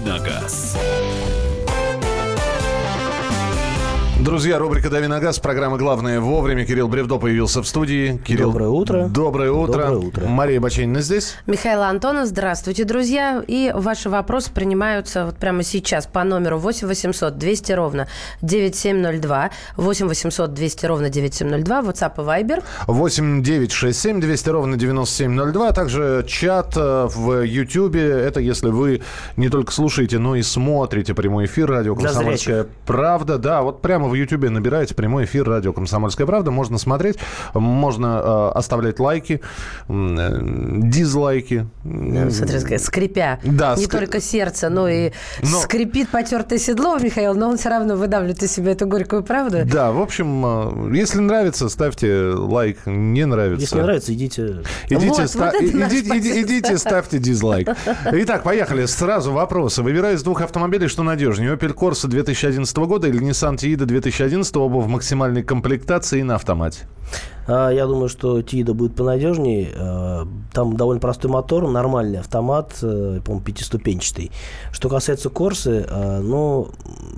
[0.00, 0.76] «Давиногаз».
[4.28, 6.66] Друзья, рубрика «Дави на газ», программа «Главное вовремя».
[6.66, 8.18] Кирилл Бревдо появился в студии.
[8.26, 9.06] Кирилл, Доброе утро.
[9.08, 9.72] Доброе утро.
[9.72, 10.26] Доброе утро.
[10.26, 11.34] Мария Баченина здесь.
[11.46, 13.42] Михаил Антонов, здравствуйте, друзья.
[13.48, 18.06] И ваши вопросы принимаются вот прямо сейчас по номеру 8 800 200 ровно
[18.42, 22.62] 9702, 8 800 200 ровно 9702, WhatsApp и Viber.
[22.86, 25.68] 8 9 6 7 200 ровно 9702.
[25.68, 28.06] А также чат э, в Ютьюбе.
[28.06, 29.00] Это если вы
[29.38, 33.38] не только слушаете, но и смотрите прямой эфир радио «Комсомольская правда».
[33.38, 36.50] Да, вот прямо в Ютьюбе набираете прямой эфир радио «Комсомольская правда».
[36.50, 37.16] Можно смотреть,
[37.54, 39.40] можно э, оставлять лайки,
[39.88, 40.38] э,
[40.82, 41.66] дизлайки.
[41.84, 43.38] Ну, Смотри, скрипя.
[43.44, 47.68] Да, Не ск- только сердце, но и Но- скрипит потертое седло, Михаил, но он все
[47.70, 49.58] равно выдавливает из себя эту горькую правду.
[49.64, 52.78] Да, в общем, э, если нравится, ставьте лайк.
[52.86, 53.60] Не нравится.
[53.62, 54.62] Если не нравится, идите.
[54.88, 56.42] Идите, Вот, ста- вот идите, иди- позиция.
[56.42, 57.68] идите, ставьте дизлайк.
[58.12, 58.86] Итак, поехали.
[58.86, 59.82] Сразу вопросы.
[59.82, 61.54] Выбираю из двух автомобилей, что надежнее.
[61.54, 66.86] Opel Corsa 2011 года или Nissan Tiida 2011 оба в максимальной комплектации и на автомате.
[67.48, 69.70] А, Я думаю, что Тида будет понадежнее.
[69.74, 74.32] А, Там довольно простой мотор, нормальный автомат, э, по-моему, пятиступенчатый.
[74.72, 76.68] Что касается Корсы, а, ну,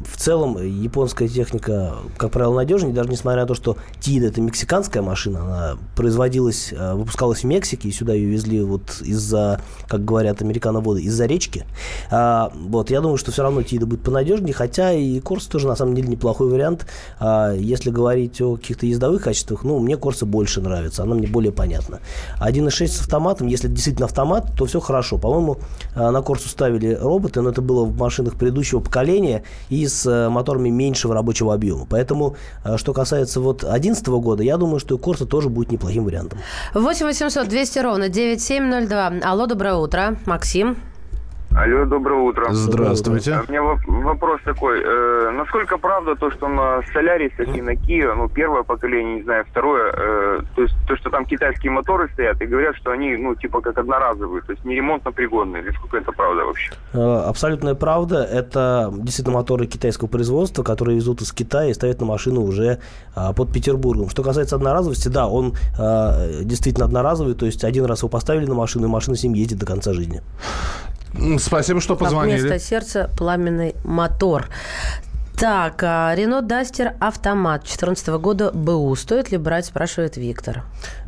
[0.07, 5.03] в целом японская техника, как правило, надежнее, даже несмотря на то, что Тида это мексиканская
[5.03, 10.43] машина, она производилась, а, выпускалась в Мексике, и сюда ее везли вот из-за, как говорят
[10.43, 11.65] американоводы, из-за речки.
[12.11, 15.77] А, Вот, я думаю, что все равно Тида будет понадежнее, хотя и Корс тоже на
[15.77, 16.87] самом деле неплохой вариант.
[17.21, 22.00] Если говорить о каких-то ездовых качествах, ну, мне Корса больше нравится, она мне более понятна.
[22.41, 25.19] 1.6 с автоматом, если действительно автомат, то все хорошо.
[25.19, 25.59] По-моему,
[25.95, 30.28] а, на Корсу ставили роботы, но это было в машинах предыдущего поколения и с э,
[30.28, 31.87] моторами меньшего рабочего объема.
[31.89, 36.39] Поэтому, а, что касается вот 2011 года, я думаю, что Корса тоже будет неплохим вариантом.
[36.75, 39.12] 8 800 200 ровно 9702.
[39.22, 40.17] Алло, доброе утро.
[40.27, 40.77] Максим.
[41.53, 42.47] Алло, доброе утро.
[42.53, 43.34] Здравствуйте.
[43.34, 44.81] А У меня воп- вопрос такой.
[44.84, 49.44] э, насколько правда то, что на Солярисах и на Kia, ну, первое поколение, не знаю,
[49.50, 53.34] второе, э, то есть то, что там китайские моторы стоят, и говорят, что они, ну,
[53.34, 55.65] типа как одноразовые, то есть не ремонтно пригодные.
[55.65, 56.72] Насколько это правда вообще?
[56.93, 58.22] Э, Абсолютная правда.
[58.22, 62.78] Это действительно моторы китайского производства, которые везут из Китая и ставят на машину уже
[63.17, 64.09] а, под Петербургом.
[64.09, 68.55] Что касается одноразовости, да, он а, действительно одноразовый, то есть один раз его поставили на
[68.55, 70.22] машину, и машина с ним ездит до конца жизни.
[71.38, 72.41] Спасибо, что Как позвонили.
[72.41, 74.48] вместо сердца пламенный мотор.
[75.38, 78.94] Так, а, Рено Дастер автомат 2014 года БУ.
[78.94, 80.65] Стоит ли брать, спрашивает Виктор.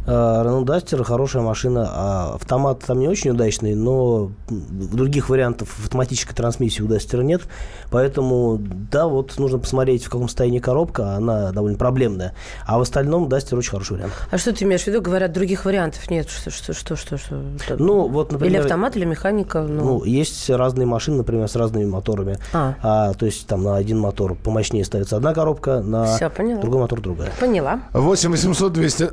[0.07, 6.83] Renault Duster хорошая машина, а автомат там не очень удачный, но других вариантов автоматической трансмиссии
[6.83, 7.43] у Duster нет,
[7.91, 12.35] поэтому, да, вот нужно посмотреть, в каком состоянии коробка, она довольно проблемная,
[12.67, 14.13] а в остальном Duster очень хороший вариант.
[14.31, 15.01] А что ты имеешь в виду?
[15.01, 16.29] Говорят, других вариантов нет.
[16.29, 17.19] Что, что, что, что?
[17.19, 17.43] что?
[17.79, 18.55] Ну, вот, например...
[18.55, 19.63] Или автомат, или механика.
[19.63, 22.39] Ну, Ну, есть разные машины, например, с разными моторами.
[22.53, 23.15] А.
[23.15, 26.61] то есть там на один мотор помощнее ставится одна коробка, на поняла.
[26.61, 27.31] другой мотор другая.
[27.41, 27.81] Поняла.
[27.93, 29.11] 8 800 200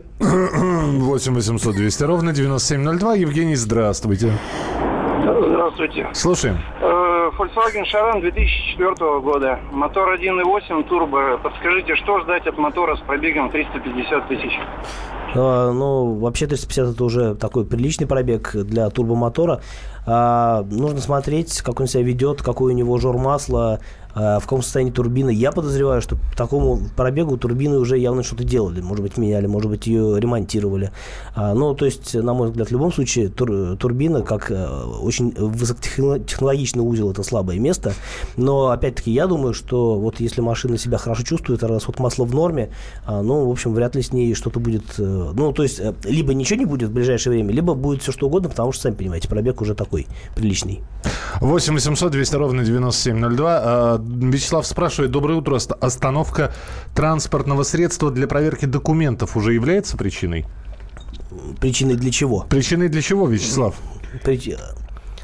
[0.79, 3.16] 8 800 200 ровно 9702.
[3.16, 4.31] Евгений, здравствуйте.
[5.22, 6.07] Здравствуйте.
[6.13, 6.57] Слушаем.
[6.81, 9.59] Э, Volkswagen Charan 2004 года.
[9.72, 11.38] Мотор 1.8 турбо.
[11.44, 14.51] Подскажите, что ждать от мотора с пробегом 350 тысяч?
[15.35, 19.61] А, Ну, вообще 350 это уже такой приличный пробег для турбомотора.
[20.05, 23.79] А, нужно смотреть, как он себя ведет, какой у него жор масла,
[24.15, 25.29] в каком состоянии турбина.
[25.29, 28.81] Я подозреваю, что по такому пробегу турбины уже явно что-то делали.
[28.81, 30.91] Может быть, меняли, может быть, ее ремонтировали.
[31.35, 34.67] А, ну, то есть, на мой взгляд, в любом случае, тур- турбина, как э,
[35.01, 37.93] очень высокотехнологичный узел, это слабое место.
[38.35, 42.71] Но, опять-таки, я думаю, что вот если машина себя хорошо чувствует, расход масла в норме,
[43.05, 44.83] а, ну, в общем, вряд ли с ней что-то будет...
[44.97, 48.11] э, ну, то есть, э, либо ничего не будет в ближайшее время, либо будет все
[48.11, 49.88] что угодно, потому что, сами понимаете, пробег уже такой
[50.35, 50.81] приличный.
[51.41, 53.59] 8 800 200 ровно 9702.
[53.63, 55.11] А, Вячеслав спрашивает.
[55.11, 55.55] Доброе утро.
[55.55, 56.53] Ост- Остановка
[56.95, 60.45] транспортного средства для проверки документов уже является причиной?
[61.59, 62.46] Причиной для чего?
[62.49, 63.75] Причиной для чего, Вячеслав?
[64.23, 64.59] Прич-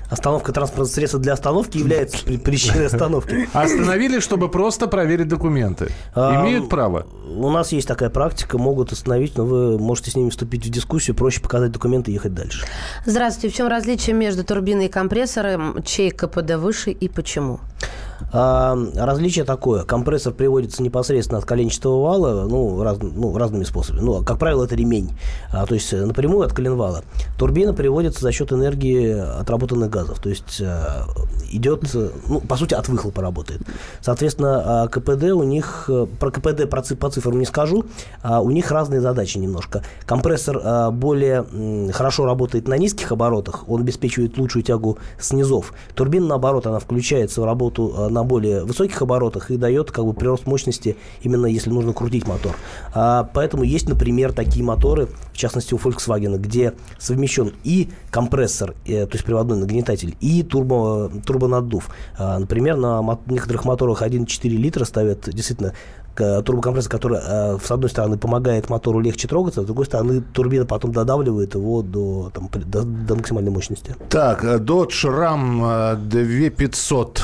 [0.09, 3.49] Остановка транспортного средства для остановки является при- причиной остановки.
[3.53, 5.91] Остановили, чтобы просто проверить документы.
[6.13, 7.07] А, Имеют право?
[7.27, 11.15] У нас есть такая практика, могут остановить, но вы можете с ними вступить в дискуссию,
[11.15, 12.65] проще показать документы и ехать дальше.
[13.05, 13.53] Здравствуйте.
[13.53, 15.81] В чем различие между турбиной и компрессором?
[15.83, 17.59] Чей КПД выше и почему?
[17.59, 19.83] А, различие такое.
[19.83, 24.01] Компрессор приводится непосредственно от коленчатого вала, ну, раз, ну разными способами.
[24.01, 25.11] Ну, как правило, это ремень.
[25.51, 27.03] А, то есть напрямую от коленвала.
[27.37, 29.09] Турбина приводится за счет энергии
[29.39, 30.19] отработанных газов.
[30.19, 31.07] То есть а,
[31.51, 31.83] идет,
[32.27, 33.61] ну, по сути, от выхлопа работает.
[34.01, 35.89] Соответственно, а, КПД у них,
[36.19, 37.85] про КПД по цифрам не скажу,
[38.21, 39.83] а у них разные задачи немножко.
[40.05, 41.45] Компрессор а, более
[41.91, 45.73] хорошо работает на низких оборотах, он обеспечивает лучшую тягу снизов.
[45.93, 50.13] Турбина, наоборот, она включается в работу а, на более высоких оборотах и дает как бы
[50.13, 52.55] прирост мощности, именно если нужно крутить мотор.
[52.93, 59.05] А, поэтому есть, например, такие моторы, в частности у Volkswagen, где совмещен и компрессор, э,
[59.05, 61.89] то есть приводной нагнетатель, и турбо, турбонаддув.
[62.17, 65.73] А, например, на некоторых моторах 1,4 литра ставят действительно
[66.15, 70.91] турбокомпрессор, который э, с одной стороны помогает мотору легче трогаться, с другой стороны турбина потом
[70.91, 73.95] додавливает его до, там, до, до максимальной мощности.
[74.09, 77.21] Так, э, Dodge Ram 2500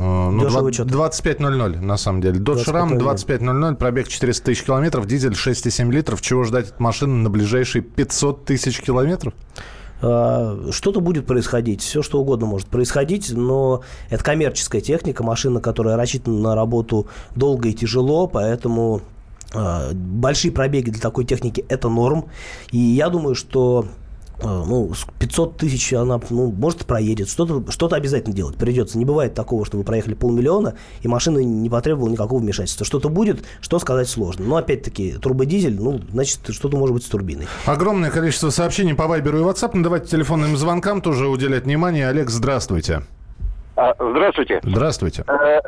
[0.00, 2.40] ну, 25.00 на самом деле.
[2.40, 6.22] Dodge Ram 25.00, пробег 400 тысяч километров, дизель 6,7 литров.
[6.22, 9.34] Чего ждать от машины на ближайшие 500 тысяч километров?
[10.02, 15.96] А, что-то будет происходить, все что угодно может происходить, но это коммерческая техника, машина, которая
[15.96, 17.06] рассчитана на работу
[17.36, 19.02] долго и тяжело, поэтому
[19.52, 22.26] а, большие пробеги для такой техники это норм.
[22.70, 23.86] И я думаю, что
[24.42, 27.28] ну, 500 тысяч она, ну, может, проедет.
[27.28, 28.98] Что-то что обязательно делать придется.
[28.98, 32.86] Не бывает такого, что вы проехали полмиллиона, и машина не потребовала никакого вмешательства.
[32.86, 34.44] Что-то будет, что сказать сложно.
[34.46, 37.46] Но, опять-таки, турбодизель, ну, значит, что-то может быть с турбиной.
[37.66, 39.70] Огромное количество сообщений по Вайберу и WhatsApp.
[39.74, 42.08] Ну, давайте телефонным звонкам тоже уделять внимание.
[42.08, 43.02] Олег, здравствуйте.
[43.76, 44.60] А, здравствуйте.
[44.62, 45.24] Здравствуйте.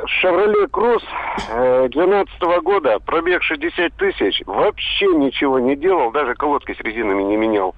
[0.06, 1.02] Шевроле Круз
[1.48, 7.74] 12 года, пробег 60 тысяч, вообще ничего не делал, даже колодки с резинами не менял.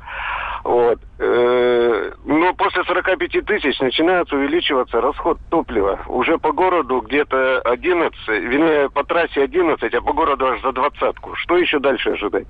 [0.65, 0.99] Вот.
[1.19, 6.01] Э, но после 45 тысяч начинает увеличиваться расход топлива.
[6.09, 11.35] Уже по городу где-то 11, вернее, по трассе 11, а по городу аж за двадцатку.
[11.37, 12.47] Что еще дальше ожидать?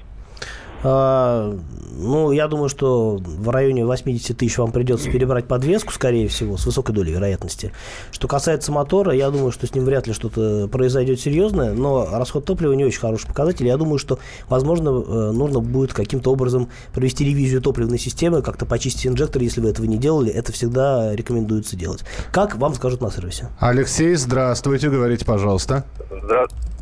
[1.97, 6.67] Ну, я думаю, что в районе 80 тысяч вам придется перебрать подвеску, скорее всего, с
[6.67, 7.73] высокой долей вероятности.
[8.11, 12.45] Что касается мотора, я думаю, что с ним вряд ли что-то произойдет серьезное, но расход
[12.45, 13.67] топлива не очень хороший показатель.
[13.67, 14.19] Я думаю, что,
[14.49, 19.71] возможно, э, нужно будет каким-то образом провести ревизию топливной системы, как-то почистить инжектор, если вы
[19.71, 20.31] этого не делали.
[20.33, 22.05] Это всегда рекомендуется делать.
[22.33, 23.49] Как вам скажут на сервисе.
[23.61, 25.85] Алексей, здравствуйте, говорите, пожалуйста.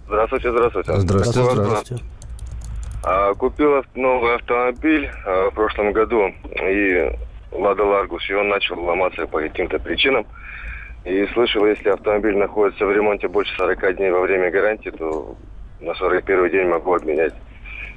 [0.06, 1.00] Здравствуйте, здравствуйте.
[1.00, 2.02] Здравствуйте, здравствуйте.
[3.04, 7.10] А, купил новый автомобиль а, в прошлом году, и
[7.50, 10.26] Лада Ларгус, и он начал ломаться по каким-то причинам.
[11.04, 15.36] И слышал, если автомобиль находится в ремонте больше 40 дней во время гарантии, то
[15.80, 17.34] на 41 день могу обменять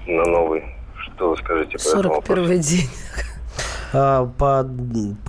[0.07, 0.63] на новый.
[0.97, 2.89] Что вы скажете по 41 день.
[3.97, 4.69] А, по,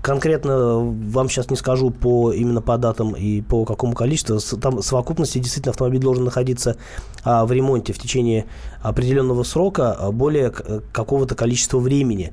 [0.02, 4.40] конкретно вам сейчас не скажу по именно по датам и по какому количеству.
[4.58, 6.76] Там совокупности действительно автомобиль должен находиться
[7.22, 8.46] а, в ремонте в течение
[8.82, 12.32] определенного срока а, более какого-то количества времени.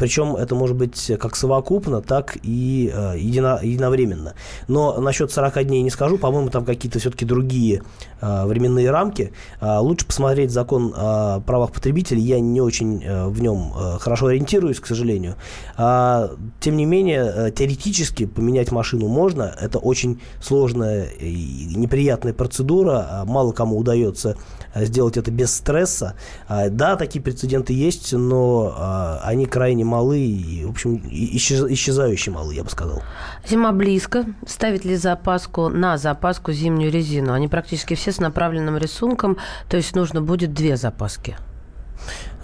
[0.00, 4.34] Причем это может быть как совокупно, так и едино, единовременно.
[4.66, 6.18] Но насчет 40 дней не скажу.
[6.18, 7.82] По-моему, там какие-то все-таки другие
[8.20, 9.32] временные рамки.
[9.60, 12.22] Лучше посмотреть закон о правах потребителей.
[12.22, 15.36] Я не очень в нем хорошо ориентируюсь, к сожалению.
[15.76, 16.30] А,
[16.60, 19.54] тем не менее, э, теоретически поменять машину можно.
[19.60, 23.22] Это очень сложная и неприятная процедура.
[23.26, 24.36] Мало кому удается
[24.74, 26.14] э, сделать это без стресса.
[26.48, 32.70] Да, такие прецеденты есть, но они крайне малы и, в общем, исчезающие малы, я бы
[32.70, 33.02] сказал.
[33.46, 34.26] Зима близко.
[34.46, 37.32] Ставить ли запаску на запаску зимнюю резину?
[37.32, 39.36] Они практически все с направленным рисунком,
[39.68, 41.36] то есть нужно будет две запаски.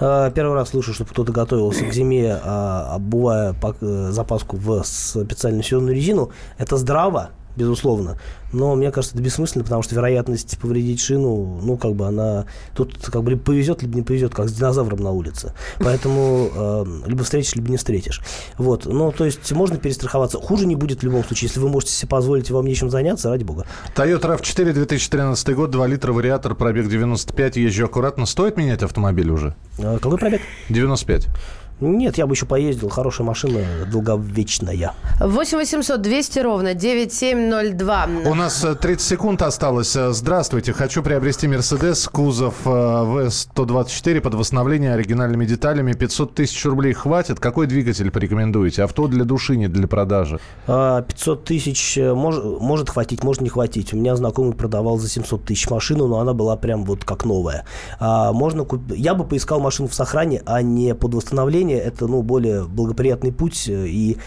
[0.00, 5.62] А, первый раз слышу, что кто-то готовился к зиме, а, обувая э, запаску в специальную
[5.62, 6.31] сезонную резину.
[6.58, 8.19] Это здраво, безусловно.
[8.55, 12.46] Но мне кажется, это бессмысленно, потому что вероятность повредить шину, ну, как бы она...
[12.75, 15.53] Тут как бы либо повезет, либо не повезет, как с динозавром на улице.
[15.81, 18.23] Поэтому э, либо встретишь, либо не встретишь.
[18.56, 18.87] Вот.
[18.87, 20.39] Ну, то есть можно перестраховаться.
[20.39, 21.49] Хуже не будет в любом случае.
[21.49, 23.67] Если вы можете себе позволить, вам нечем заняться, ради бога.
[23.96, 28.25] Toyota RAV4 2013 год, 2 литра, вариатор, пробег 95, езжу аккуратно.
[28.25, 29.56] Стоит менять автомобиль уже?
[29.81, 30.43] А, какой пробег?
[30.69, 31.29] 95.
[31.81, 32.89] Нет, я бы еще поездил.
[32.89, 34.94] Хорошая машина, долговечная.
[35.20, 38.08] 8 800 200 ровно 9702.
[38.25, 39.96] У нас 30 э, секунд осталось.
[39.96, 40.72] Э, здравствуйте.
[40.72, 45.93] Хочу приобрести Мерседес, кузов э, В124 под восстановление оригинальными деталями.
[45.93, 47.41] 500 тысяч рублей хватит.
[47.41, 48.82] Какой двигатель порекомендуете?
[48.82, 50.41] Авто для души, не для продажи.
[50.67, 53.94] 500 а, тысяч мож, может хватить, может не хватить.
[53.94, 57.65] У меня знакомый продавал за 700 тысяч машину, но она была прям вот как новая.
[57.98, 58.93] А, можно куп...
[58.94, 63.69] Я бы поискал машину в сохране, а не под восстановление это ну, более благоприятный путь,
[63.69, 64.19] и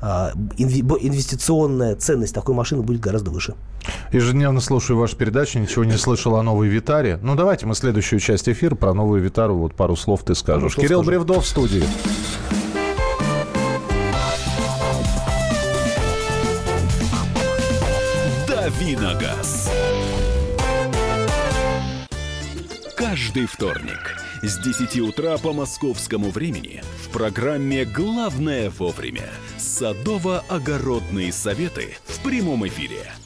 [0.00, 3.54] а, инвестиционная ценность такой машины будет гораздо выше.
[4.12, 7.18] Ежедневно слушаю вашу передачу, ничего не слышал о новой Витаре.
[7.22, 10.76] Ну, давайте мы следующую часть эфира про новую Витару, вот пару слов ты скажешь.
[10.76, 11.10] Ну, Кирилл скажу?
[11.10, 11.84] Бревдов в студии.
[18.48, 19.70] Давиногаз.
[22.96, 32.22] Каждый вторник с 10 утра по московскому времени в программе «Главное вовремя» садово-огородные советы в
[32.22, 33.10] прямом эфире–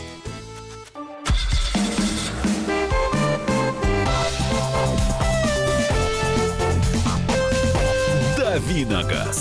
[8.85, 9.40] Давиногаз.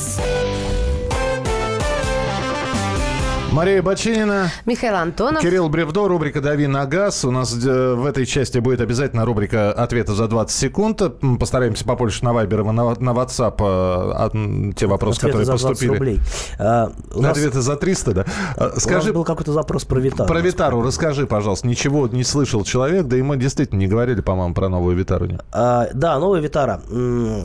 [3.60, 4.50] Мария Бочинина.
[4.64, 5.42] Михаил Антонов.
[5.42, 7.26] Кирилл Бревдо, рубрика «Дави на газ».
[7.26, 11.02] У нас э, в этой части будет обязательно рубрика «Ответы за 20 секунд».
[11.38, 15.90] Постараемся побольше на Вайбер и на, на WhatsApp э, те вопросы, Ответы которые за поступили.
[15.90, 16.20] рублей.
[16.58, 17.32] А, нас...
[17.32, 18.24] Ответы за 300, да?
[18.56, 20.26] А, скажи, у нас был какой-то запрос про Витару.
[20.26, 21.66] Про Витару расскажи, пожалуйста.
[21.66, 25.28] Ничего не слышал человек, да и мы действительно не говорили, по-моему, про новую Витару.
[25.52, 26.80] А, да, новая Витара.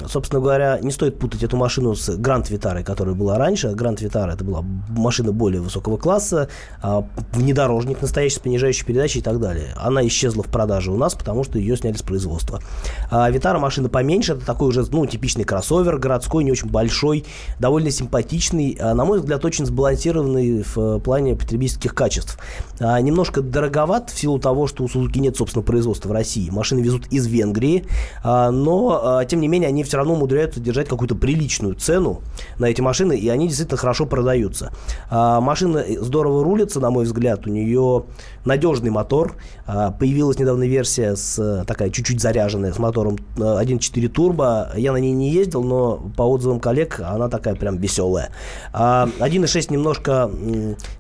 [0.08, 3.72] Собственно говоря, не стоит путать эту машину с Гранд Витарой, которая была раньше.
[3.72, 6.50] Гранд Витара это была машина более высокого первого класса,
[6.84, 9.70] а, внедорожник настоящий с понижающей передачей и так далее.
[9.76, 12.62] Она исчезла в продаже у нас, потому что ее сняли с производства.
[13.10, 17.26] А Витара машина поменьше, это такой уже ну, типичный кроссовер, городской, не очень большой,
[17.60, 22.38] довольно симпатичный, а, на мой взгляд, очень сбалансированный в плане потребительских качеств.
[22.80, 26.52] Немножко дороговат в силу того, что у Сузуки нет, собственно, производства в России.
[26.52, 27.86] Машины везут из Венгрии,
[28.24, 32.22] но, тем не менее, они все равно умудряются держать какую-то приличную цену
[32.60, 34.72] на эти машины, и они действительно хорошо продаются.
[35.10, 37.46] Машина здорово рулится, на мой взгляд.
[37.48, 38.06] У нее
[38.46, 39.36] надежный мотор.
[39.66, 44.72] А, появилась недавно версия с такая чуть-чуть заряженная, с мотором 1.4 турбо.
[44.76, 48.32] Я на ней не ездил, но по отзывам коллег она такая прям веселая.
[48.74, 50.32] 1.6 а, немножко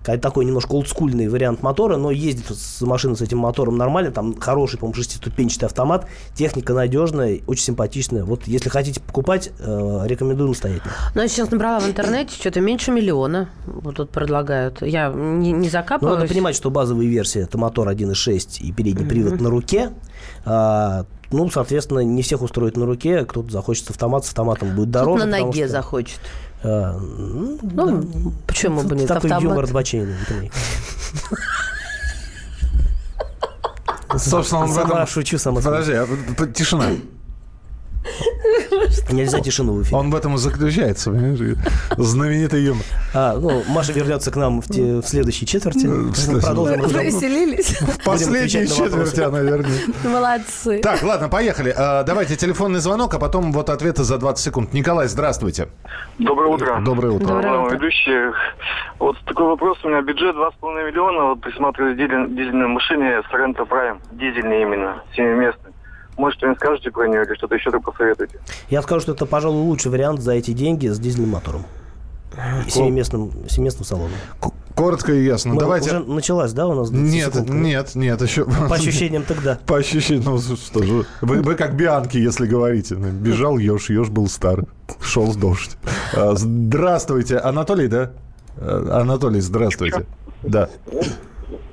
[0.04, 2.46] такой немножко олдскульный вариант мотора, но ездит
[2.82, 4.12] машиной с этим мотором нормально.
[4.12, 6.08] Там хороший, по-моему, шестиступенчатый автомат.
[6.34, 8.24] Техника надежная, очень симпатичная.
[8.24, 10.92] Вот если хотите покупать, э, рекомендую настоятельно.
[11.14, 13.50] Ну, я сейчас набрала в интернете, что-то меньше миллиона.
[13.66, 14.75] Вот тут предлагают.
[14.82, 16.16] Я не, не закапываюсь.
[16.16, 19.44] Но надо понимать, что базовые версии это мотор 1.6 и передний привод mm-hmm.
[19.44, 19.92] на руке.
[20.46, 23.26] А, ну, соответственно, не всех устроит на руке.
[23.26, 25.24] Кто-то захочет автомат, с автоматом будет дороже.
[25.24, 25.72] Кто на ноге что...
[25.72, 26.20] захочет.
[26.64, 28.32] А, ну, ну да.
[28.48, 29.08] почему бы нет?
[29.08, 29.44] Такой автомат.
[29.44, 30.16] юмор Баченина.
[34.18, 35.08] Собственно, он в этом...
[35.08, 36.08] шучу, сама Подожди, а,
[36.54, 36.92] тишина.
[39.10, 39.98] Нельзя тишину в эфире.
[39.98, 41.58] Он в этом и заключается, понимаешь?
[41.98, 42.84] Знаменитый юмор.
[43.14, 45.88] А, ну, Маша вернется к нам в, те, в следующей четверти.
[46.42, 47.04] Продолжим разговор.
[47.04, 47.80] Веселились.
[47.82, 49.92] В последней четверти она вернется.
[50.04, 50.80] Молодцы.
[50.80, 51.74] Так, ладно, поехали.
[51.76, 54.74] А, давайте телефонный звонок, а потом вот ответы за 20 секунд.
[54.74, 55.70] Николай, здравствуйте.
[56.20, 56.82] Доброе утро.
[56.84, 57.28] Доброе утро.
[57.28, 57.76] Доброе утро.
[57.76, 58.34] Ведущий,
[59.00, 59.78] вот такой вопрос.
[59.84, 61.30] У меня бюджет 2,5 миллиона.
[61.30, 64.00] Вот присматриваю дизельной машине Sorento Prime.
[64.12, 65.75] Дизельный именно, семиместный.
[66.18, 68.40] Может, что-нибудь скажете про нее или что-то еще так посоветуете?
[68.70, 71.66] Я скажу, что это, пожалуй, лучший вариант за эти деньги с дизельным мотором.
[72.66, 74.18] И семиместным, семиместным салоном.
[74.76, 75.54] Коротко и ясно.
[75.54, 75.92] Мы Давайте...
[75.92, 76.92] Уже началась, да, у нас?
[76.92, 78.46] Нет, нет, нет, еще...
[78.46, 79.58] По ощущениям тогда.
[79.66, 82.96] По ощущениям, ну что же, вы, вы как Бианки, если говорите.
[82.96, 84.66] Бежал еж, еж был стар,
[85.00, 85.78] шел с дождь.
[86.14, 88.12] А, здравствуйте, Анатолий, да?
[88.58, 90.06] А, Анатолий, здравствуйте.
[90.44, 90.70] Да.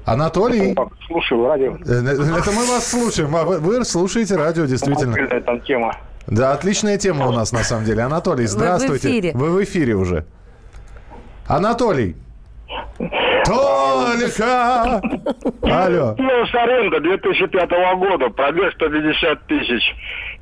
[0.05, 0.75] Анатолий?
[1.07, 1.77] Слушаю радио.
[1.87, 3.35] Э, э, это мы вас слушаем.
[3.37, 5.17] А вы слушаете радио, действительно.
[5.41, 5.95] Там тема.
[6.27, 8.03] Да, отличная тема у нас на самом деле.
[8.03, 9.09] Анатолий, здравствуйте.
[9.09, 9.33] Вы в эфире.
[9.35, 10.25] Вы в эфире уже.
[11.47, 12.17] Анатолий.
[13.45, 15.01] Только!
[15.63, 16.15] Алло.
[16.17, 19.83] Ну, Соренто 2005 года, пробег 150 тысяч,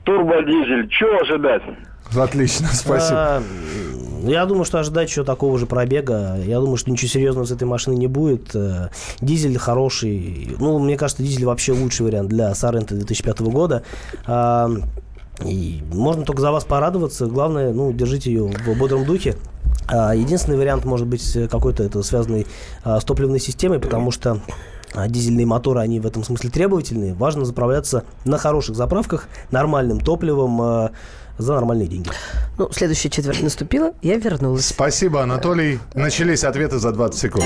[0.05, 0.89] турбодизель.
[0.91, 1.63] Чего ожидать?
[2.17, 3.43] Отлично, спасибо.
[4.23, 6.37] А, я думаю, что ожидать еще такого же пробега.
[6.45, 8.55] Я думаю, что ничего серьезного с этой машины не будет.
[8.55, 8.89] Э,
[9.21, 10.57] дизель хороший.
[10.59, 13.83] Ну, мне кажется, дизель вообще лучший вариант для Сорента 2005 года.
[14.27, 14.71] А,
[15.45, 17.27] и можно только за вас порадоваться.
[17.27, 19.37] Главное, ну, держите ее в бодром духе.
[19.89, 22.47] А, единственный вариант может быть какой-то это связанный
[22.85, 24.41] а, с топливной системой, потому что
[25.07, 27.15] дизельные моторы, они в этом смысле требовательные.
[27.15, 30.91] Важно заправляться на хороших заправках, нормальным топливом,
[31.41, 32.11] за нормальные деньги.
[32.59, 34.67] Ну, следующая четверть наступила, я вернулась.
[34.67, 35.79] Спасибо, Анатолий.
[35.95, 37.45] Начались ответы за 20 секунд.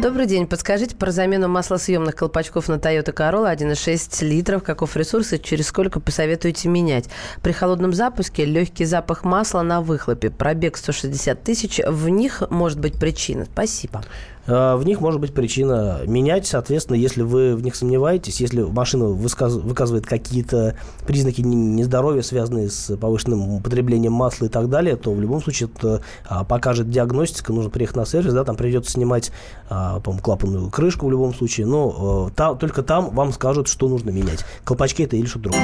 [0.00, 0.46] Добрый день.
[0.46, 4.62] Подскажите про замену маслосъемных колпачков на Toyota Corolla 1,6 литров.
[4.62, 7.06] Каков ресурс и через сколько посоветуете менять?
[7.42, 10.30] При холодном запуске легкий запах масла на выхлопе.
[10.30, 11.80] Пробег 160 тысяч.
[11.84, 13.46] В них может быть причина.
[13.46, 14.04] Спасибо.
[14.48, 19.06] Э, в них может быть причина менять, соответственно, если вы в них сомневаетесь, если машина
[19.06, 20.74] выказывает какие-то
[21.06, 26.02] признаки нездоровья, связанные с повышенным употреблением масла и так далее, то в любом случае это
[26.26, 29.30] а, покажет диагностика, нужно приехать на сервис, да, там придется снимать,
[29.68, 33.88] а, по клапанную крышку в любом случае, но э, там, только там вам скажут, что
[33.88, 34.44] нужно менять.
[34.64, 35.62] Колпачки это или что-то другое.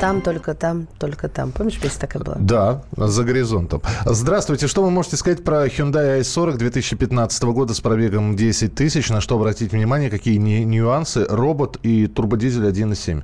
[0.00, 1.52] Там, только там, только там.
[1.52, 2.36] Помнишь, песня такая была?
[2.38, 3.80] Да, за горизонтом.
[4.04, 9.10] Здравствуйте, что вы можете сказать про Hyundai i40 2015 года с пробегом минимум 10 тысяч.
[9.10, 11.26] На что обратить внимание, какие нюансы?
[11.28, 13.22] Робот и турбодизель 1.7.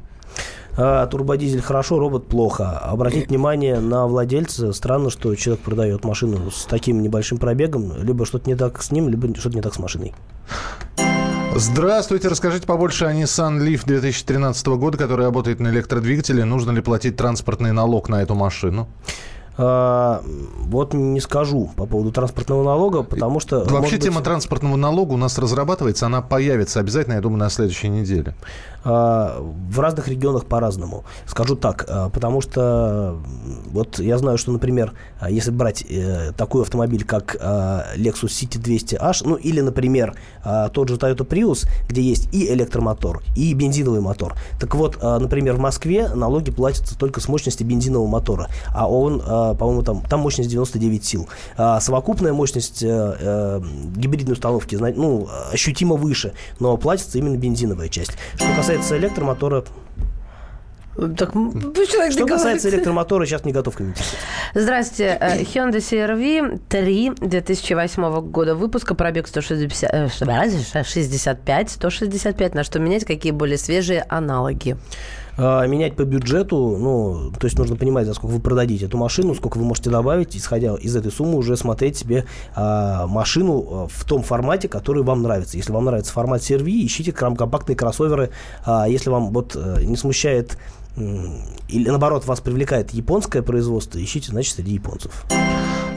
[0.74, 2.78] А, турбодизель хорошо, робот плохо.
[2.78, 4.72] Обратить внимание на владельца.
[4.72, 7.92] Странно, что человек продает машину с таким небольшим пробегом.
[8.02, 10.14] Либо что-то не так с ним, либо что-то не так с машиной.
[11.54, 16.46] Здравствуйте, расскажите побольше о Nissan Leaf 2013 года, который работает на электродвигателе.
[16.46, 18.88] Нужно ли платить транспортный налог на эту машину?
[19.58, 23.64] А, вот не скажу по поводу транспортного налога, потому что...
[23.64, 24.24] Вообще тема быть...
[24.24, 28.34] транспортного налога у нас разрабатывается, она появится обязательно, я думаю, на следующей неделе.
[28.84, 31.04] А, в разных регионах по-разному.
[31.26, 33.18] Скажу так, а, потому что
[33.70, 39.22] вот я знаю, что, например, а, если брать э, такой автомобиль, как Lexus City 200H,
[39.24, 40.16] ну или, например,
[40.72, 44.34] тот же Toyota Prius, где есть и электромотор, и бензиновый мотор.
[44.60, 49.82] Так вот, например, в Москве налоги платятся только с мощности бензинового мотора, а он, по-моему,
[49.82, 51.28] там, там мощность 99 сил.
[51.56, 53.60] Совокупная мощность э, э,
[53.96, 58.12] гибридной установки, ну, ощутимо выше, но платится именно бензиновая часть.
[58.34, 59.64] Что касается касается электромотора,
[61.16, 61.30] так,
[62.10, 64.14] Что касается электромотора, сейчас не готов комментировать.
[64.54, 65.16] Здравствуйте.
[65.20, 72.54] Э, Hyundai CR-V 3 2008 года выпуска, пробег 165, 165, 165.
[72.54, 73.06] На что менять?
[73.06, 74.76] Какие более свежие аналоги?
[75.36, 79.34] А, менять по бюджету, ну, то есть нужно понимать, за сколько вы продадите эту машину,
[79.34, 84.04] сколько вы можете добавить, исходя из этой суммы уже смотреть себе а, машину а, в
[84.04, 85.56] том формате, который вам нравится.
[85.56, 88.30] Если вам нравится формат CR-V, ищите компактные кроссоверы.
[88.64, 90.58] А, если вам вот э, не смущает
[90.94, 95.24] или наоборот вас привлекает японское производство, ищите, значит, среди японцев.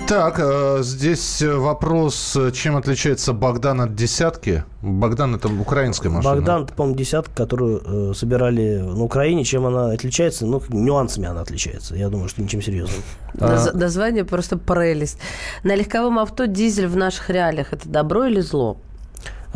[0.08, 4.64] Так, э, здесь вопрос, чем отличается Богдан от десятки?
[4.84, 6.36] Богдан это украинская машина.
[6.36, 9.44] Богдан, по-моему, десятка, которую э, собирали на Украине.
[9.44, 10.46] Чем она отличается?
[10.46, 11.96] Ну, нюансами она отличается.
[11.96, 13.02] Я думаю, что ничем серьезным.
[13.34, 13.76] Доз- а...
[13.76, 15.18] Название просто прелесть.
[15.64, 18.78] На легковом авто дизель в наших реалиях это добро или зло?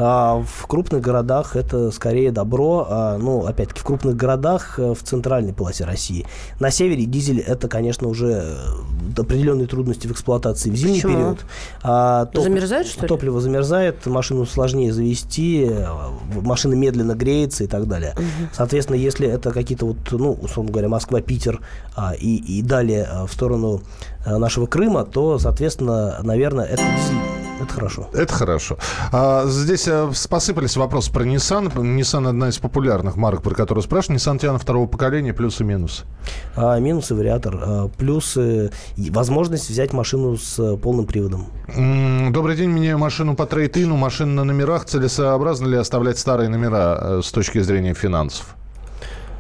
[0.01, 2.87] А в крупных городах это скорее добро.
[2.89, 6.25] А, ну, опять-таки, в крупных городах э, в центральной полосе России.
[6.59, 11.13] На севере дизель это, конечно, уже э, определенные трудности в эксплуатации в зимний Почему?
[11.13, 11.45] период.
[11.83, 12.45] А, топ...
[12.45, 13.07] Замерзает, что ли?
[13.09, 15.85] Топливо замерзает, машину сложнее завести, э,
[16.33, 18.13] машина медленно греется и так далее.
[18.15, 18.49] Угу.
[18.53, 21.59] Соответственно, если это какие-то вот, ну, условно говоря, Москва-Питер
[21.97, 23.81] а, и, и далее а, в сторону
[24.25, 28.09] а, нашего Крыма, то, соответственно, наверное, это дизель это хорошо.
[28.13, 28.77] Это хорошо.
[29.11, 31.73] А, здесь а, посыпались вопросы про Nissan.
[31.73, 34.21] Nissan одна из популярных марок, про которую спрашивают.
[34.21, 36.03] Nissan Tiana второго поколения, плюсы и минусы.
[36.55, 37.59] А, минусы вариатор.
[37.61, 41.47] А, плюсы возможность взять машину с полным приводом.
[42.31, 43.95] Добрый день, меняю машину по трейд-ину.
[43.95, 44.85] Машина на номерах.
[44.85, 48.55] Целесообразно ли оставлять старые номера э, с точки зрения финансов?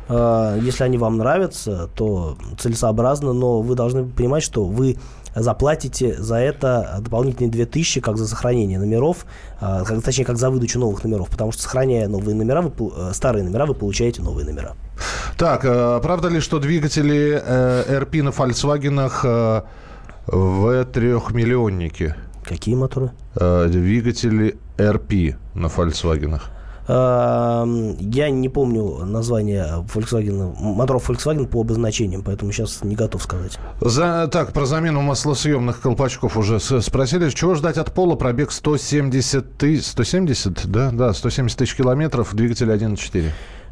[0.09, 4.97] А, если они вам нравятся, то целесообразно, но вы должны понимать, что вы
[5.41, 9.25] заплатите за это дополнительные 2000, как за сохранение номеров,
[9.59, 13.43] а, точнее, как за выдачу новых номеров, потому что, сохраняя новые номера, вы, э, старые
[13.43, 14.75] номера, вы получаете новые номера.
[15.37, 19.63] Так, э, правда ли, что двигатели RP э, на Volkswagen
[20.27, 22.15] в трехмиллионнике?
[22.43, 23.11] Какие моторы?
[23.35, 26.39] Двигатели RP на Volkswagen.
[26.89, 33.59] Эм, я не помню название Volkswagen, моторов Volkswagen по обозначениям, поэтому сейчас не готов сказать.
[33.79, 37.29] За, так, про замену маслосъемных колпачков уже спросили.
[37.29, 38.15] Чего ждать от пола?
[38.15, 40.89] Пробег 170 тысяч, 170, да?
[40.91, 43.25] Да, 170 тысяч километров, двигатель 1.4.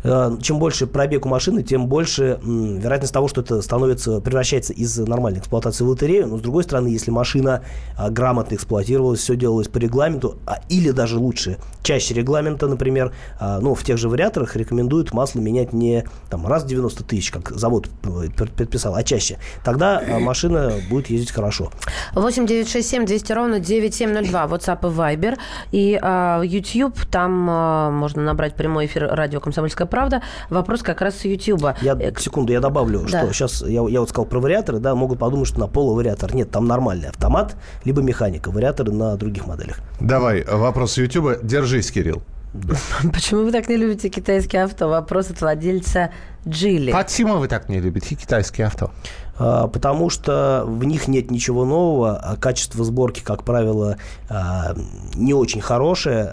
[0.07, 4.97] Э, чем больше пробег у машины, тем больше вероятность того, что это становится, превращается из
[4.97, 6.27] нормальной эксплуатации в лотерею.
[6.27, 7.61] Но, с другой стороны, если машина
[7.97, 13.59] а, грамотно эксплуатировалась, все делалось по регламенту, а, или даже лучше, чаще регламента, например, а,
[13.59, 17.51] ну, в тех же вариаторах рекомендуют масло менять не там, раз в 90 тысяч, как
[17.51, 19.37] завод э, предписал, а чаще.
[19.63, 21.71] Тогда машина будет ездить хорошо.
[22.13, 25.37] 8 9 6 7 200 ровно 9702, WhatsApp и Viber.
[25.71, 30.21] И э, YouTube, там э, можно набрать прямой эфир радио «Комсомольская правда» правда.
[30.51, 31.65] Вопрос как раз с YouTube.
[31.81, 33.23] Я, э, секунду, я добавлю, да.
[33.23, 36.35] что сейчас я, я вот сказал про вариаторы, да, могут подумать, что на полувариатор.
[36.35, 38.51] Нет, там нормальный автомат, либо механика.
[38.51, 39.79] Вариаторы на других моделях.
[39.99, 41.39] Давай, вопрос с YouTube.
[41.41, 42.21] Держись, Кирилл.
[43.13, 44.87] Почему вы так не любите китайские авто?
[44.87, 46.11] Вопрос от владельца
[46.47, 46.91] Джили.
[46.91, 48.91] Почему вы так не любите китайские авто?
[49.39, 53.97] А, потому что в них нет ничего нового, а качество сборки, как правило,
[54.29, 54.75] а,
[55.15, 56.31] не очень хорошее.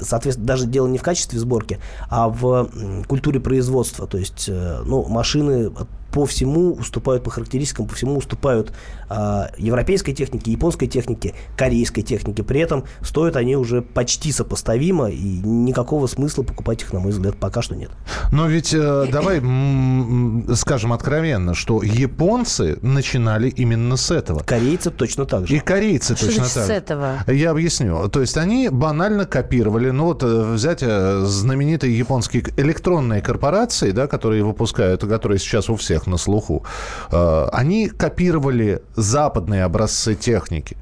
[0.00, 1.78] Соответственно, даже дело не в качестве сборки,
[2.08, 2.68] а в
[3.06, 4.06] культуре производства.
[4.06, 5.70] То есть, э, ну, машины
[6.12, 8.72] по всему уступают, по характеристикам, по всему уступают
[9.10, 12.42] э, европейской технике, японской технике, корейской технике.
[12.42, 17.36] При этом стоят они уже почти сопоставимо, и никакого смысла покупать их, на мой взгляд,
[17.36, 17.90] пока что нет.
[18.32, 19.40] Но ведь э, давай
[20.54, 24.40] скажем откровенно, что японцы начинали именно с этого.
[24.40, 25.54] Корейцы точно так же.
[25.54, 26.60] И корейцы что точно так же.
[26.60, 27.14] с этого?
[27.26, 28.08] Я объясню.
[28.08, 34.06] То есть они банально копировали, ну вот э, взять э, знаменитые японские электронные корпорации, да,
[34.06, 36.64] которые выпускают, которые сейчас у всех всех на слуху,
[37.10, 40.76] э, они копировали западные образцы техники.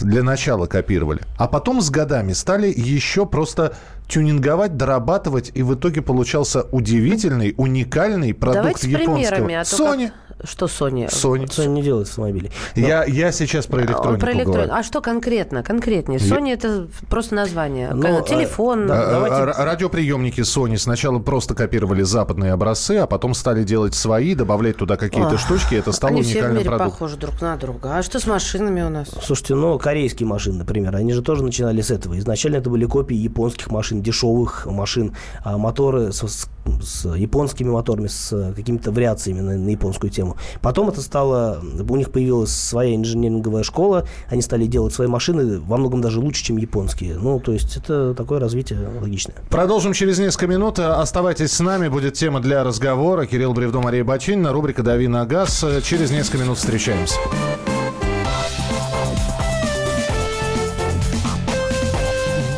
[0.00, 1.20] Для начала копировали.
[1.38, 3.72] А потом с годами стали еще просто
[4.08, 9.14] тюнинговать, дорабатывать, и в итоге получался удивительный, уникальный продукт Давайте японского.
[9.16, 10.06] Примерами, а Sony.
[10.06, 10.27] Как...
[10.44, 11.08] Что Sony?
[11.08, 11.46] Sony.
[11.46, 12.50] Sony не делает автомобили.
[12.76, 12.86] Но...
[12.86, 14.54] Я, я сейчас про электронику про электрон...
[14.54, 14.72] говорю.
[14.72, 15.62] А что конкретно?
[15.62, 16.18] Конкретнее.
[16.18, 16.54] Sony я...
[16.54, 17.92] это просто название.
[17.92, 18.84] Но, Телефон.
[18.84, 19.62] А, да, давайте...
[19.62, 25.34] Радиоприемники Sony сначала просто копировали западные образцы, а потом стали делать свои, добавлять туда какие-то
[25.34, 25.74] Ох, штучки.
[25.74, 27.96] Это стало они уникальным все в мире похожи друг на друга.
[27.96, 29.08] А что с машинами у нас?
[29.22, 32.18] Слушайте, ну, корейские машины, например, они же тоже начинали с этого.
[32.18, 38.52] Изначально это были копии японских машин, дешевых машин, а моторы с, с японскими моторами, с
[38.54, 40.27] какими-то вариациями на, на японскую тему.
[40.60, 41.60] Потом это стало...
[41.88, 46.44] У них появилась своя инженеринговая школа, они стали делать свои машины во многом даже лучше,
[46.44, 47.14] чем японские.
[47.14, 49.36] Ну, то есть это такое развитие логичное.
[49.50, 50.78] Продолжим через несколько минут.
[50.78, 53.26] Оставайтесь с нами, будет тема для разговора.
[53.26, 55.64] Кирилл Бревдо, Мария Бачинина, рубрика «Дави на газ».
[55.82, 57.16] Через несколько минут встречаемся.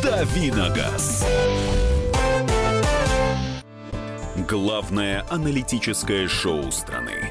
[0.03, 1.25] «Дави на газ».
[4.47, 7.30] Главное аналитическое шоу страны.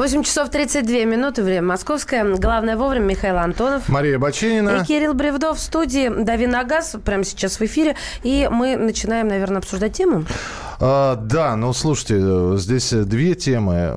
[0.00, 2.24] 8 часов 32 минуты, время московское.
[2.36, 3.86] Главное вовремя Михаил Антонов.
[3.90, 4.80] Мария Баченина.
[4.80, 6.08] И Кирилл Бревдов в студии.
[6.24, 7.96] Дави на газ прямо сейчас в эфире.
[8.22, 10.24] И мы начинаем, наверное, обсуждать тему.
[10.80, 13.94] А, да, ну слушайте, здесь две темы.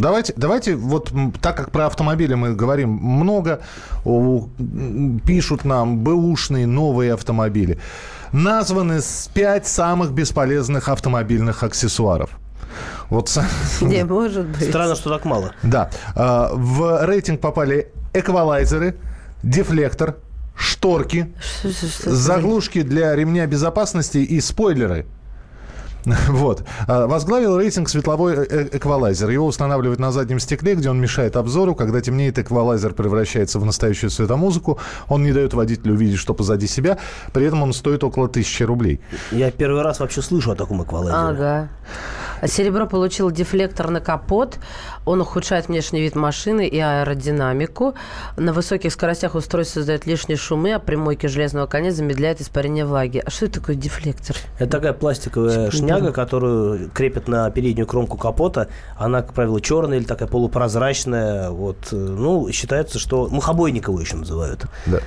[0.00, 3.60] Давайте, давайте, вот так как про автомобили мы говорим много,
[5.24, 7.78] пишут нам бэушные новые автомобили.
[8.32, 8.98] Названы
[9.34, 12.30] пять самых бесполезных автомобильных аксессуаров.
[13.10, 13.30] Вот.
[13.80, 14.68] Не может быть.
[14.68, 15.52] Странно, что так мало.
[15.62, 15.90] Да.
[16.14, 18.96] А, в рейтинг попали эквалайзеры,
[19.42, 20.16] дефлектор,
[20.56, 21.32] шторки,
[22.04, 25.06] заглушки для ремня безопасности и спойлеры.
[26.28, 26.64] Вот.
[26.86, 29.30] А, возглавил рейтинг светловой э, э, эквалайзер.
[29.30, 31.74] Его устанавливают на заднем стекле, где он мешает обзору.
[31.74, 34.78] Когда темнеет, эквалайзер превращается в настоящую светомузыку.
[35.08, 36.98] Он не дает водителю увидеть, что позади себя.
[37.32, 39.00] При этом он стоит около тысячи рублей.
[39.30, 41.16] Я первый раз вообще слышу о таком эквалайзере.
[41.16, 41.68] Ага.
[42.40, 44.58] А серебро получил дефлектор на капот.
[45.04, 47.94] Он ухудшает внешний вид машины и аэродинамику.
[48.36, 53.22] На высоких скоростях устройство создает лишние шумы, а при мойке железного коня замедляет испарение влаги.
[53.24, 54.36] А что это такое дефлектор?
[54.58, 58.68] Это такая пластиковая шняга, которую крепят на переднюю кромку капота.
[58.96, 61.50] Она, как правило, черная или такая полупрозрачная.
[61.50, 61.88] Вот.
[61.90, 64.64] Ну, считается, что мухобойниковую еще называют.
[64.86, 65.00] Да.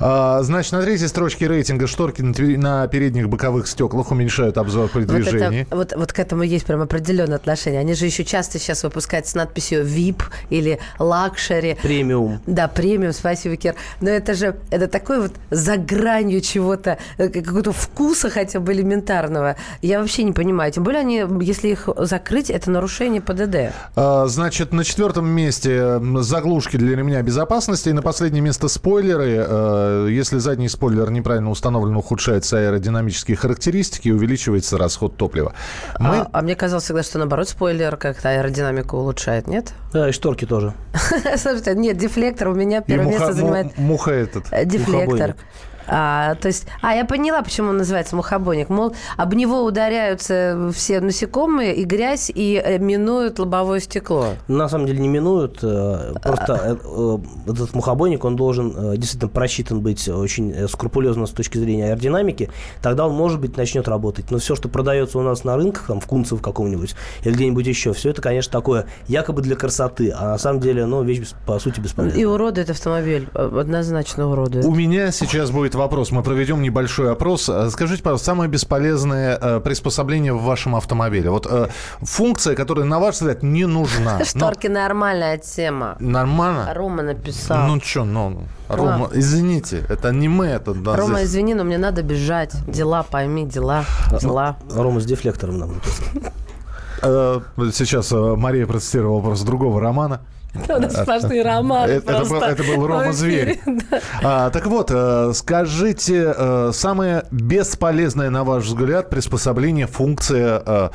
[0.00, 5.66] А, значит, на третьей строчке рейтинга шторки на, передних боковых стеклах уменьшают обзор при движении.
[5.70, 7.80] Вот, это, вот, вот к этому есть прям определенное отношение.
[7.80, 11.78] Они же еще часто сейчас выпускают с надписью VIP или Luxury.
[11.82, 12.40] Премиум.
[12.46, 13.74] Да, премиум, спасибо, Кир.
[14.00, 19.56] Но это же, это такой вот за гранью чего-то, э, какого-то вкуса хотя бы элементарного.
[19.82, 20.72] Я вообще не понимаю.
[20.72, 23.74] Тем более, они, если их закрыть, это нарушение ПДД.
[23.96, 27.88] А, значит, на четвертом месте заглушки для ремня безопасности.
[27.88, 29.57] И на последнее место спойлеры э,
[30.08, 35.54] если задний спойлер неправильно установлен, ухудшаются аэродинамические характеристики и увеличивается расход топлива.
[35.98, 36.18] Мы...
[36.18, 39.72] А, а мне казалось всегда, что наоборот спойлер как-то аэродинамику улучшает, нет?
[39.92, 40.74] Да, и шторки тоже.
[41.36, 43.78] Слушайте, нет, дефлектор у меня первое место занимает...
[43.78, 44.44] Муха этот.
[44.64, 45.36] Дефлектор.
[45.88, 48.68] А, то есть, а я поняла, почему он называется мухобойник.
[48.68, 54.34] Мол, об него ударяются все насекомые и грязь, и э, минуют лобовое стекло.
[54.48, 55.58] На самом деле не минуют.
[55.62, 57.20] Э, просто а...
[57.50, 62.50] этот мухобойник, он должен действительно просчитан быть очень скрупулезно с точки зрения аэродинамики.
[62.82, 64.30] Тогда он, может быть, начнет работать.
[64.30, 67.92] Но все, что продается у нас на рынках, там, в Кунцево каком-нибудь, или где-нибудь еще,
[67.92, 71.80] все это, конечно, такое якобы для красоты, а на самом деле, ну, вещь, по сути,
[71.80, 72.20] бесполезная.
[72.20, 73.28] И уродует автомобиль.
[73.34, 74.64] Однозначно уродует.
[74.64, 76.10] У меня сейчас будет вопрос.
[76.10, 77.48] Мы проведем небольшой опрос.
[77.48, 81.30] Э, скажите, пожалуйста, самое бесполезное э, приспособление в вашем автомобиле?
[81.30, 81.68] Вот э,
[82.02, 84.24] функция, которая, на ваш взгляд, не нужна.
[84.24, 84.80] Шторки но...
[84.80, 85.96] нормальная тема.
[86.00, 86.74] Нормально?
[86.74, 87.66] Рома написал.
[87.66, 89.18] Ну что, ну, Рома, а.
[89.18, 90.74] извините, это не мы, это...
[90.74, 91.30] Да, Рома, здесь...
[91.30, 92.52] извини, но мне надо бежать.
[92.66, 93.84] Дела, пойми, дела,
[94.20, 94.58] дела.
[94.70, 97.42] Рома с дефлектором нам написал.
[97.72, 100.20] Сейчас Мария процитировала вопрос другого романа.
[100.68, 103.60] Нас сплошные романы это, это, был, это был Рома Зверь.
[104.22, 110.90] А, так вот, э, скажите, э, самое бесполезное, на ваш взгляд, приспособление, функция э,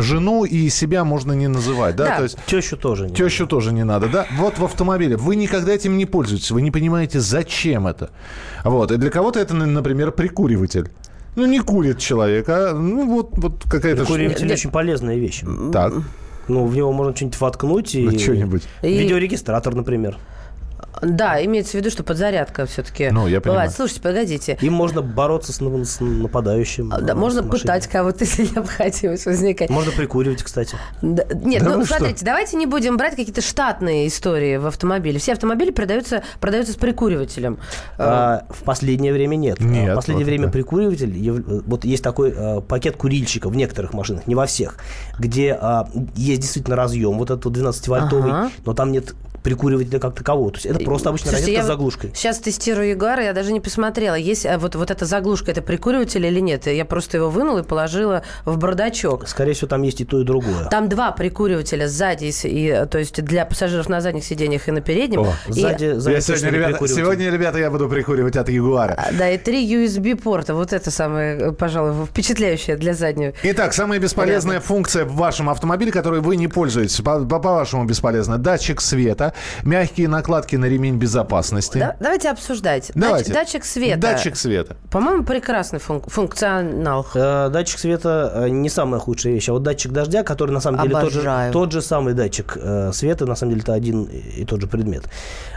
[0.00, 2.06] жену и себя можно не называть, да?
[2.06, 2.16] да.
[2.16, 3.50] То есть тещу тоже не тещу надо.
[3.50, 4.26] тоже не надо, да?
[4.38, 8.10] Вот в автомобиле вы никогда этим не пользуетесь, вы не понимаете, зачем это.
[8.64, 10.90] Вот и для кого-то это, например, прикуриватель.
[11.36, 14.02] Ну, не курит человек, а ну, вот, вот какая-то...
[14.04, 15.42] Прикуриватель очень полезная вещь.
[15.72, 15.92] Так.
[16.48, 17.94] Ну, в него можно что-нибудь воткнуть.
[17.94, 18.02] И...
[18.02, 18.62] Ну, что-нибудь.
[18.82, 20.16] Видеорегистратор, например.
[21.02, 23.72] Да, имеется в виду, что подзарядка все-таки ну, я бывает.
[23.72, 24.58] Слушайте, погодите.
[24.60, 26.92] Им можно бороться с, с нападающим.
[27.02, 29.70] Да, можно пытать кого-то, если необходимость возникает.
[29.70, 30.76] Можно прикуривать, кстати.
[31.02, 32.24] Да, нет, да ну, смотрите, что?
[32.24, 35.18] давайте не будем брать какие-то штатные истории в автомобиле.
[35.18, 37.58] Все автомобили продаются, продаются с прикуривателем.
[37.98, 39.60] А, в последнее время нет.
[39.60, 40.52] нет в последнее вот время да.
[40.52, 44.78] прикуриватель, вот есть такой а, пакет курильщика в некоторых машинах, не во всех,
[45.18, 48.50] где а, есть действительно разъем, вот этот 12-вольтовый, ага.
[48.64, 49.14] но там нет
[49.46, 50.50] прикуривателя как такового.
[50.50, 52.10] То есть это просто обычная Слушайте, розетка с заглушкой.
[52.14, 56.26] Сейчас тестирую Ягуар, я даже не посмотрела, есть э, вот, вот эта заглушка, это прикуриватель
[56.26, 56.66] или нет.
[56.66, 59.28] Я просто его вынула и положила в бардачок.
[59.28, 60.64] Скорее всего, там есть и то, и другое.
[60.68, 65.20] Там два прикуривателя сзади, и, то есть для пассажиров на задних сиденьях и на переднем.
[65.20, 65.52] О, и...
[65.52, 68.94] сзади, сзади я сегодня, ребята, сегодня, ребята, я буду прикуривать от Ягуара.
[68.98, 70.54] А, да, и три USB-порта.
[70.54, 73.32] Вот это самое, пожалуй, впечатляющее для заднего.
[73.44, 74.66] Итак, самая бесполезная Рядом.
[74.66, 78.38] функция в вашем автомобиле, которой вы не пользуетесь, по-вашему по, по бесполезно.
[78.38, 81.78] Датчик света, мягкие накладки на ремень безопасности.
[81.78, 82.90] Да, давайте обсуждать.
[82.94, 83.32] Давайте.
[83.32, 84.00] Датчик света.
[84.00, 84.76] Датчик света.
[84.90, 87.06] По-моему, прекрасный функ- функционал.
[87.14, 89.48] Э, датчик света э, не самая худшая вещь.
[89.48, 92.92] А вот датчик дождя, который на самом деле тот же, тот же самый датчик э,
[92.92, 95.04] света, на самом деле это один и тот же предмет.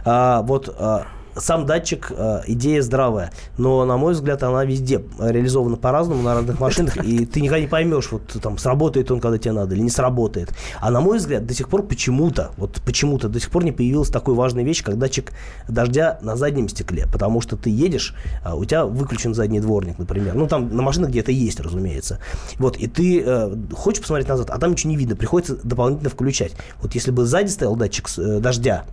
[0.06, 1.06] А, вот а,
[1.40, 6.60] сам датчик э, идея здравая, но, на мой взгляд, она везде реализована по-разному на разных
[6.60, 9.90] машинах, и ты никогда не поймешь, вот там сработает он, когда тебе надо, или не
[9.90, 10.54] сработает.
[10.80, 14.10] А на мой взгляд, до сих пор почему-то, вот почему-то до сих пор не появилась
[14.10, 15.32] такой важной вещь, как датчик
[15.68, 20.36] дождя на заднем стекле, потому что ты едешь, а у тебя выключен задний дворник, например.
[20.36, 22.20] Ну, там на машинах где-то есть, разумеется.
[22.58, 26.54] Вот, и ты э, хочешь посмотреть назад, а там ничего не видно, приходится дополнительно включать.
[26.82, 28.86] Вот если бы сзади стоял датчик э, дождя,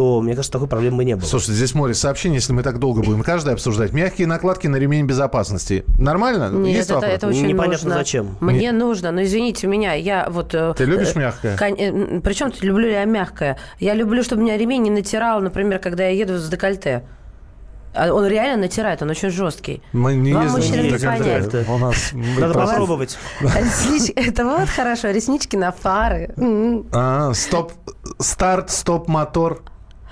[0.00, 1.26] то, мне кажется, такой проблемы бы не было.
[1.26, 3.92] Слушайте, здесь море сообщений, если мы так долго будем каждый обсуждать.
[3.92, 5.84] Мягкие накладки на ремень безопасности.
[5.98, 6.48] Нормально?
[6.50, 7.98] Нет, Есть это, это очень Непонятно нужно.
[7.98, 8.38] зачем.
[8.40, 8.76] Мне Нет.
[8.76, 10.54] нужно, но извините меня, я вот...
[10.54, 11.54] Э, ты любишь мягкое?
[11.58, 11.74] Кон...
[11.74, 13.58] Э, Причем люблю я мягкое?
[13.78, 17.04] Я люблю, чтобы меня ремень не натирал, например, когда я еду с декольте.
[17.92, 19.82] А он реально натирает, он очень жесткий.
[19.92, 21.68] Мы не Вам ездим не понять.
[21.68, 23.18] У нас Надо попробовать.
[24.16, 25.10] Это вот хорошо.
[25.10, 26.34] Реснички на фары.
[26.90, 27.74] А, стоп,
[28.18, 29.62] старт, стоп, мотор.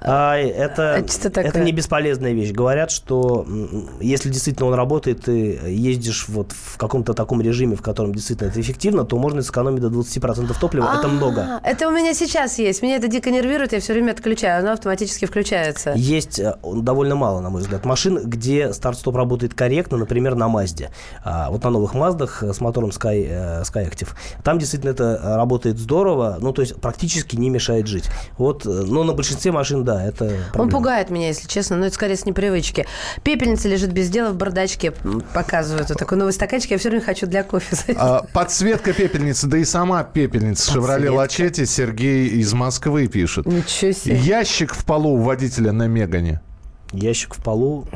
[0.00, 2.52] А, это, это не бесполезная вещь.
[2.52, 3.46] Говорят, что
[4.00, 8.60] если действительно он работает, ты ездишь вот в каком-то таком режиме, в котором действительно это
[8.60, 10.90] эффективно, то можно сэкономить до 20% топлива.
[10.98, 11.60] Это а, много.
[11.62, 12.82] Это у меня сейчас есть.
[12.82, 14.60] Меня это дико нервирует, я все время отключаю.
[14.60, 15.92] Оно автоматически включается.
[15.96, 20.90] Есть э, довольно мало, на мой взгляд, машин, где старт-стоп работает корректно, например, на Мазде.
[21.24, 24.08] А, вот на новых Маздах с мотором Sky, э, Sky Active.
[24.42, 28.04] Там действительно это работает здорово, ну, то есть практически не мешает жить.
[28.38, 30.52] Вот, э, но на большинстве машин, да, это проблема.
[30.56, 32.86] Он пугает меня, если честно, но это скорее с непривычки.
[33.24, 34.92] Пепельница лежит без дела в бардачке,
[35.34, 37.76] показывают вот такой новый стаканчик, я все время хочу для кофе.
[37.96, 43.46] А, подсветка пепельницы, да и сама пепельница «Шевроле Лачетти» Сергей из Москвы пишет.
[43.46, 44.16] Ничего себе.
[44.16, 46.40] Ящик в полу у водителя на Мегане.
[46.92, 47.86] Ящик в полу.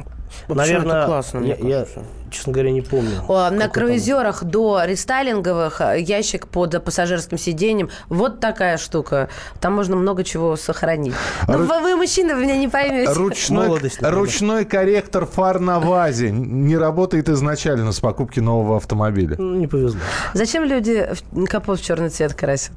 [0.49, 1.87] Вот Наверное, классно, я, я,
[2.31, 3.23] честно говоря, не помню.
[3.29, 4.51] О, на круизерах там...
[4.51, 7.91] до рестайлинговых э, ящик под пассажирским сиденьем.
[8.09, 9.29] Вот такая штука.
[9.61, 11.15] Там можно много чего сохранить.
[11.49, 11.65] Ну, Ру...
[11.65, 13.13] вы, вы, мужчина, вы меня не поймете.
[13.13, 19.37] Ручной, Молодость, ручной корректор фар на вазе не работает изначально с покупки нового автомобиля.
[19.39, 20.01] Ну, не повезло.
[20.35, 21.09] Зачем люди
[21.49, 22.73] капот в черный цвет красят?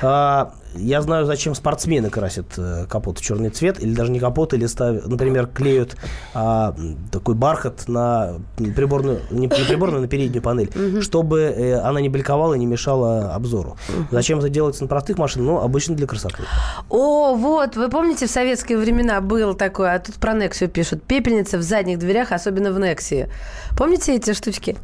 [0.00, 4.54] А, я знаю, зачем спортсмены красят э, капот в черный цвет, или даже не капот,
[4.54, 5.96] или ставят, например, клеют
[6.34, 6.74] а,
[7.10, 10.70] такой бархат на приборную, не на приборную, на переднюю панель,
[11.02, 13.76] чтобы э, она не бликовала и не мешала обзору.
[14.10, 15.46] Зачем это делается на простых машинах?
[15.46, 16.42] Ну, обычно для красоты.
[16.88, 21.58] О, вот, вы помните, в советские времена был такой, а тут про Нексию пишут, пепельница
[21.58, 23.28] в задних дверях, особенно в Нексии.
[23.76, 24.76] Помните эти штучки?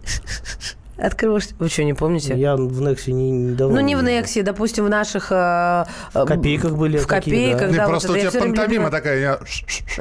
[0.98, 1.48] Открываешь...
[1.58, 2.34] Вы что, не помните?
[2.36, 3.76] Я в Нексе не, не давно.
[3.76, 5.30] Ну, не в Нексе, допустим, в наших...
[5.30, 6.98] Э, в копейках были.
[6.98, 7.76] В копейках, да.
[7.76, 9.20] да просто вот у тебя пантомима такая.
[9.20, 9.38] Я...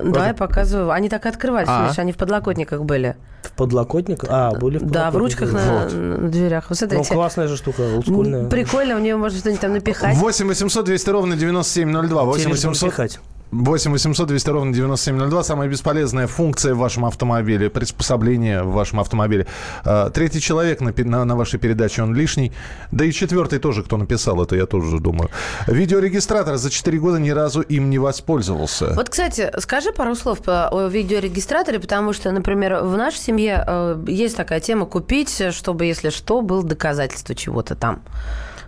[0.04, 0.90] Да, я показываю.
[0.92, 1.94] Они так открывались, а.
[1.98, 3.16] они в подлокотниках были.
[3.44, 4.30] В подлокотниках?
[4.32, 5.94] А, были в Да, в ручках на, вот.
[5.94, 6.66] на дверях.
[6.70, 8.50] Вот ну, классная же штука, олдскульная.
[8.50, 10.18] Прикольно, в нее можно что-нибудь там напихать.
[10.18, 12.24] 8 800 200 ровно 9702.
[12.24, 13.20] 8 800...
[13.52, 15.44] 8 800 200 ровно 9702.
[15.44, 19.48] Самая бесполезная функция в вашем автомобиле, приспособление в вашем автомобиле.
[19.86, 22.52] А, третий человек на, на, на вашей передаче, он лишний.
[22.92, 25.30] Да и четвертый тоже, кто написал это, я тоже думаю.
[25.68, 28.94] Видеорегистратор за 4 года ни разу им не воспользовался.
[28.96, 34.36] Вот, кстати, скажи пару слов о видеорегистраторе, потому что, например, в нашей семье э, есть
[34.36, 38.02] такая тема купить, чтобы, если что, было доказательство чего-то там.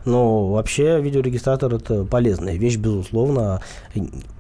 [0.06, 3.62] Но вообще видеорегистратор это полезная вещь, безусловно.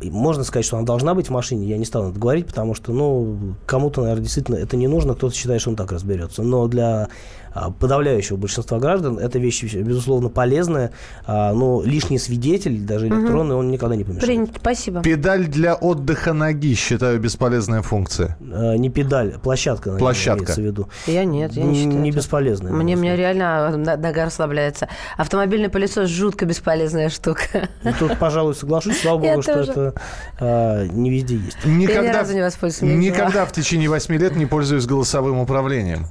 [0.02, 2.91] Можно сказать, что она должна быть в машине, я не стану это говорить, потому что,
[2.93, 6.43] ну, кому-то, наверное, действительно это не нужно, кто-то считает, что он так разберется.
[6.43, 7.10] Но для
[7.79, 10.91] подавляющего большинства граждан эта вещь, безусловно, полезная,
[11.25, 13.62] а, но лишний свидетель, даже электронный, угу.
[13.62, 14.25] он никогда не помешает.
[14.25, 15.01] Принято, спасибо.
[15.01, 18.38] Педаль для отдыха ноги, считаю, бесполезная функция.
[18.39, 20.53] А, не педаль, площадка, наверное, площадка.
[20.53, 20.89] в виду.
[21.07, 21.99] Я нет, я не, считаю.
[21.99, 22.71] Не бесполезная.
[22.71, 24.88] Мне, мне реально нога расслабляется.
[25.17, 27.69] Автомобильный пылесос жутко бесполезная штука.
[27.83, 29.93] Ну, тут, пожалуй, соглашусь, слава богу, что это
[30.39, 31.57] а, не везде есть.
[31.65, 32.93] Никогда, я ни разу не воспользуюсь.
[32.93, 36.07] Никогда в течение восьми лет не пользуюсь голосовым управлением.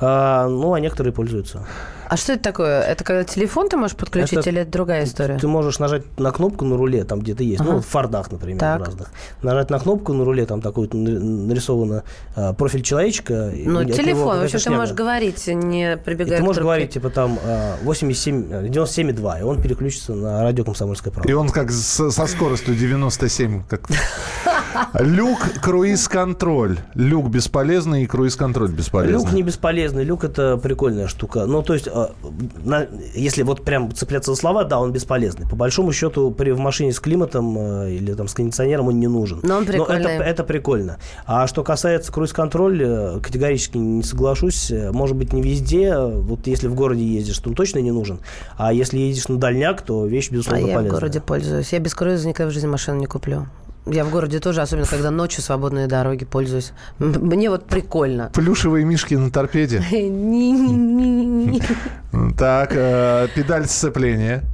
[0.00, 1.66] А, ну, а некоторые пользуются.
[2.14, 2.80] А что это такое?
[2.80, 5.36] Это когда телефон ты можешь подключить это, или это другая история?
[5.36, 7.74] Ты можешь нажать на кнопку на руле, там где-то есть, ну, ага.
[7.74, 8.86] ну, в фардах, например, так.
[8.86, 9.10] разных.
[9.42, 12.04] Нажать на кнопку на руле, там такой нарисовано
[12.36, 13.50] а, профиль человечка.
[13.52, 17.36] Ну, телефон, в общем, ты можешь говорить, не прибегая и Ты можешь говорить, типа, там,
[17.82, 21.28] 87, 97,2, и он переключится на радио «Комсомольская правда».
[21.28, 23.88] И он как со скоростью 97, как...
[25.00, 26.78] Люк, круиз-контроль.
[26.94, 29.18] Люк бесполезный и круиз-контроль бесполезный.
[29.18, 31.46] Люк не бесполезный, люк это прикольная штука.
[31.46, 32.03] Ну, то есть а,
[32.64, 35.46] на, если вот прям цепляться за слова, да, он бесполезный.
[35.48, 39.06] По большому счету, при, в машине с климатом э, или там с кондиционером он не
[39.06, 39.40] нужен.
[39.42, 40.02] Но он прикольный.
[40.02, 40.98] Но это, это прикольно.
[41.26, 44.70] А что касается круиз-контроль, э, категорически не соглашусь.
[44.70, 45.96] Может быть, не везде.
[45.96, 48.20] Вот если в городе ездишь, то он точно не нужен.
[48.56, 50.90] А если едешь на дальняк, то вещь, безусловно, а я полезная.
[50.90, 51.72] в городе пользуюсь.
[51.72, 53.46] Я без круиза никогда в жизни машину не куплю.
[53.86, 56.72] Я в городе тоже, особенно когда ночью свободные дороги пользуюсь.
[56.98, 58.30] Мне вот прикольно.
[58.32, 59.82] Плюшевые мишки на торпеде.
[62.38, 64.44] Так, э, педаль сцепления.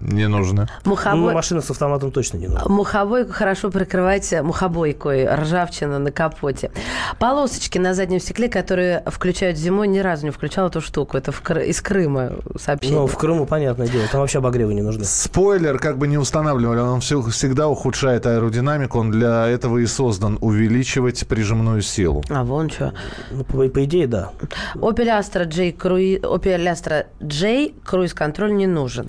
[0.00, 0.68] Не нужно.
[0.84, 1.20] Мухобой...
[1.20, 2.64] Ну, машина с автоматом точно не нужна.
[2.68, 6.70] Мухобойку хорошо прикрывать мухобойкой, ржавчина на капоте.
[7.18, 11.16] Полосочки на заднем стекле, которые включают зимой, ни разу не включал эту штуку.
[11.16, 13.00] Это в из Крыма сообщение.
[13.00, 15.04] Ну, в Крыму, понятное дело, там вообще обогревы не нужны.
[15.04, 20.38] Спойлер, как бы не устанавливали, он все, всегда ухудшает аэродинамику, он для этого и создан,
[20.40, 22.22] увеличивать прижимную силу.
[22.30, 22.92] А вон что.
[23.30, 24.30] Ну, по, по идее, да.
[24.74, 29.08] Opel Astra J, Cruise, Opel Astra J круиз-контроль не нужен.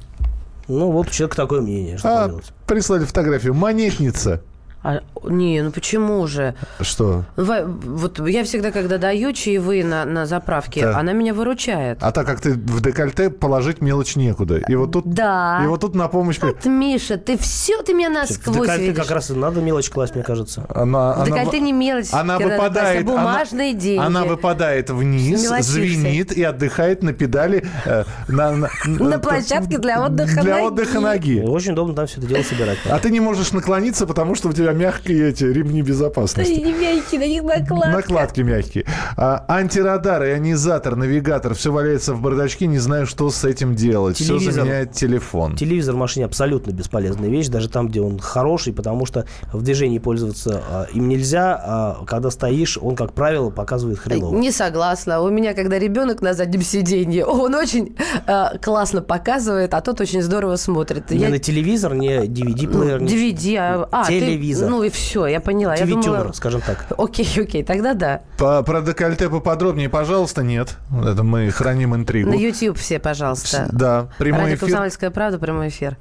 [0.70, 1.98] Ну, вот человек такое мнение.
[1.98, 3.56] Что а, прислали фотографию.
[3.56, 4.42] Монетница.
[4.82, 6.56] А, не, ну почему же?
[6.80, 7.26] Что?
[7.36, 10.98] Вот я всегда, когда даю чаевые на, на заправке, да.
[10.98, 11.98] она меня выручает.
[12.02, 14.58] А так как ты в декольте положить мелочь некуда.
[14.68, 15.62] И вот тут, да.
[15.64, 16.40] и вот тут на помощь...
[16.40, 19.04] Вот, Миша, ты все, ты меня насквозь В декольте видишь.
[19.04, 20.66] как раз и надо мелочь класть, мне кажется.
[20.70, 22.08] Она, в декольте она, не мелочь.
[22.14, 23.06] Она выпадает.
[23.06, 24.06] Класть, а бумажные она, деньги.
[24.06, 27.66] Она выпадает вниз, звенит и отдыхает на педали.
[27.86, 31.42] Э, на, на, на площадке для отдыха Для отдыха ноги.
[31.42, 32.78] Очень удобно там все это дело собирать.
[32.90, 36.52] А ты не можешь наклониться, потому что у тебя мягкие эти ремни безопасности.
[36.52, 37.90] Они не мягкие, на них накладка.
[37.90, 38.86] Накладки мягкие.
[39.18, 44.18] А, антирадар, ионизатор, навигатор, все валяется в бардачке, не знаю, что с этим делать.
[44.18, 45.56] Телевизор, все заменяет телефон.
[45.56, 50.00] Телевизор в машине абсолютно бесполезная вещь, даже там, где он хороший, потому что в движении
[50.00, 54.36] пользоваться а, им нельзя, а когда стоишь, он, как правило, показывает хреново.
[54.36, 55.22] Не согласна.
[55.22, 57.96] У меня, когда ребенок на заднем сиденье, он очень
[58.28, 61.10] а, классно показывает, а тот очень здорово смотрит.
[61.12, 61.30] Не Я...
[61.30, 63.02] на телевизор, не DVD-плеер.
[63.02, 64.59] DVD, а, а телевизор.
[64.60, 64.70] Телевизор.
[64.70, 65.76] Ну и все, я поняла.
[65.76, 66.32] TV я думала...
[66.34, 66.86] скажем так.
[66.98, 68.22] Окей, окей, тогда да.
[68.38, 70.78] По, про декольте поподробнее, пожалуйста, нет.
[70.92, 72.30] Это мы храним интригу.
[72.30, 73.68] На YouTube все, пожалуйста.
[73.72, 74.68] Да, прямой Радио эфир.
[74.68, 75.98] «Комсомольская правда», прямой эфир.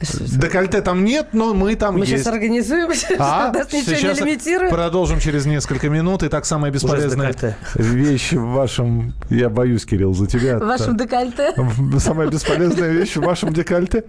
[0.00, 2.12] Декольте там нет, но мы там мы есть.
[2.12, 3.52] сейчас организуем, а?
[3.54, 4.70] нас ничего сейчас не лимитирует.
[4.70, 6.22] Продолжим через несколько минут.
[6.22, 7.34] Итак, самая бесполезная
[7.74, 9.14] вещь в вашем...
[9.28, 10.58] Я боюсь, Кирилл, за тебя.
[10.58, 11.52] В вашем декольте?
[11.98, 14.04] Самая бесполезная вещь в вашем декольте?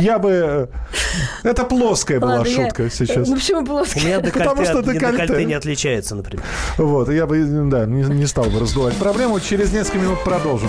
[0.00, 0.68] Я бы...
[1.42, 3.28] Это плоская была шутка сейчас.
[3.28, 4.02] Ну почему плоская?
[4.02, 6.44] У меня декольте не отличается, например.
[6.76, 9.40] Вот, я бы, да, не стал бы раздувать проблему.
[9.40, 10.68] Через несколько минут продолжим.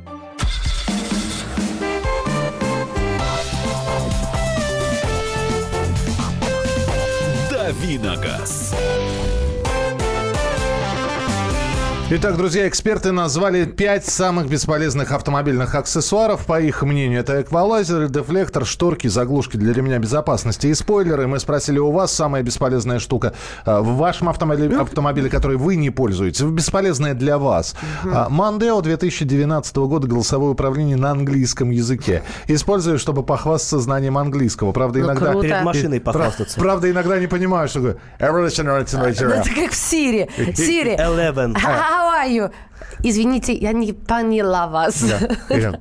[7.81, 8.75] Давиногаз.
[12.13, 16.45] Итак, друзья, эксперты назвали пять самых бесполезных автомобильных аксессуаров.
[16.45, 21.27] По их мнению, это эквалайзеры, дефлектор, шторки, заглушки для ремня безопасности и спойлеры.
[21.27, 23.33] Мы спросили у вас самая бесполезная штука
[23.65, 27.75] в вашем автомобиле, автомобиле который вы не пользуетесь, бесполезная для вас.
[28.03, 32.23] Мандео 2019 года голосовое управление на английском языке.
[32.47, 34.73] Использую, чтобы похвастаться знанием английского.
[34.73, 35.31] Правда, ну, иногда...
[35.31, 35.47] Круто.
[35.47, 36.59] Перед машиной похвастаться.
[36.59, 37.97] Правда, иногда не понимаю, что такое.
[38.19, 40.29] Это как в Сири.
[40.53, 40.97] Сири.
[40.99, 41.55] Eleven.
[42.01, 42.49] How are you?
[43.03, 45.03] Извините, я не поняла вас.
[45.49, 45.79] Да.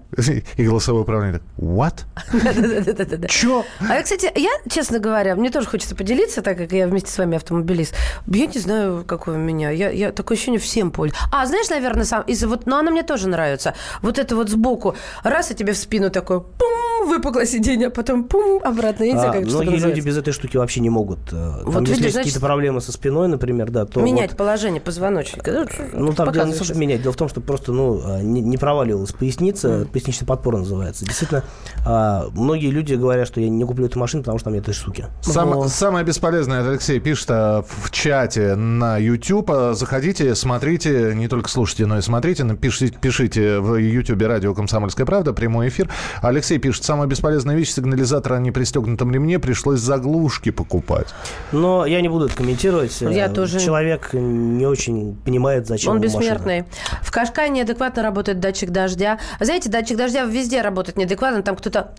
[0.56, 1.40] И голосовое управление.
[1.58, 2.04] What?
[2.32, 3.28] Да-да-да.
[3.28, 3.64] Чё?
[3.80, 7.18] А я, кстати, я, честно говоря, мне тоже хочется поделиться, так как я вместе с
[7.18, 7.94] вами автомобилист.
[8.26, 9.70] Я не знаю, какой у меня.
[9.70, 11.20] Я, я такое ощущение всем пользуюсь.
[11.32, 13.74] А, знаешь, наверное, сам, из вот, но она мне тоже нравится.
[14.02, 14.96] Вот это вот сбоку.
[15.22, 19.04] Раз, и тебе в спину такой, пум, выпукло сиденье, а потом пум, обратно.
[19.04, 21.30] Я не знаю, а, как многие люди без этой штуки вообще не могут.
[21.30, 24.38] Там, вот если видишь, есть значит, какие-то проблемы со спиной, например, да, то Менять вот,
[24.38, 25.66] положение позвоночника.
[25.92, 27.02] Ну, там не то, чтобы менять.
[27.02, 29.84] Дело в том, что просто ну, не, не проваливалась поясница, mm.
[29.86, 31.04] поясничный подпор называется.
[31.04, 31.44] Действительно,
[31.86, 34.74] а, многие люди говорят, что я не куплю эту машину, потому что там нет этой
[34.74, 35.06] штуки.
[35.22, 35.68] Сам, Но...
[35.68, 39.50] Самое бесполезное, Алексей пишет а, в чате на YouTube.
[39.50, 42.44] А, заходите, смотрите, не только слушайте, но и смотрите.
[42.44, 45.88] Напишите, пишите в YouTube радио «Комсомольская правда», прямой эфир.
[46.22, 51.08] Алексей пишет, самая бесполезная вещь, сигнализатор о непристегнутом ремне, пришлось заглушки покупать.
[51.52, 53.00] Но я не буду это комментировать.
[53.00, 53.60] Я тоже...
[53.60, 56.62] Человек не очень понимает, зачем Он бессмертный.
[56.62, 56.79] Машина.
[57.02, 59.18] В Кашкане неадекватно работает датчик дождя.
[59.40, 61.94] Знаете, датчик дождя везде работает неадекватно, там кто-то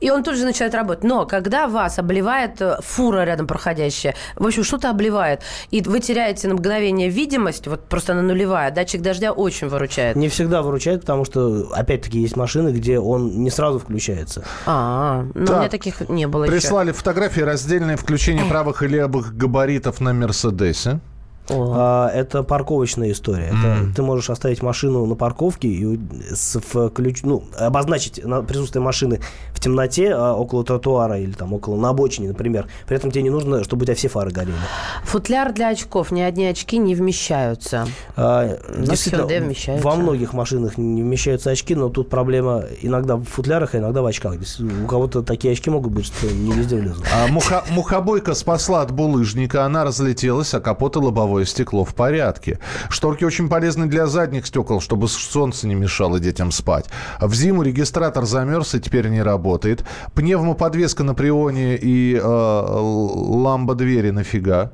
[0.00, 1.04] и он тут же начинает работать.
[1.04, 6.48] Но когда вас обливает э, фура рядом проходящая, в общем, что-то обливает, и вы теряете
[6.48, 10.16] на мгновение видимость, вот просто на нулевая, датчик дождя очень выручает.
[10.16, 14.44] Не всегда выручает, потому что, опять-таки, есть машины, где он не сразу включается.
[14.66, 16.98] А, ну у меня таких не было Прислали еще.
[16.98, 21.00] фотографии раздельное включение правых и левых габаритов на Мерседесе.
[21.50, 23.50] А, это парковочная история.
[23.52, 23.88] Mm.
[23.88, 26.00] Это, ты можешь оставить машину на парковке и
[26.32, 29.20] с, в ключ, ну, обозначить присутствие машины
[29.52, 32.66] в темноте а, около тротуара или там около на обочине, например.
[32.86, 34.54] При этом тебе не нужно, чтобы у тебя все фары горели.
[35.04, 36.10] Футляр для очков.
[36.10, 37.86] Ни одни очки не вмещаются.
[38.16, 39.86] А, действительно, вмещаются.
[39.86, 44.06] во многих машинах не вмещаются очки, но тут проблема иногда в футлярах, а иногда в
[44.06, 44.34] очках.
[44.34, 47.04] Здесь у кого-то такие очки могут быть, что не везде влезут.
[47.14, 50.98] А муха, мухобойка спасла от булыжника, она разлетелась, а капот и
[51.36, 52.58] лобовое стекло в порядке.
[52.88, 56.86] Шторки очень полезны для задних стекол, чтобы солнце не мешало детям спать.
[57.20, 59.84] В зиму регистратор замерз и теперь не работает.
[60.14, 64.70] Пневмоподвеска на прионе и э, ламба двери нафига?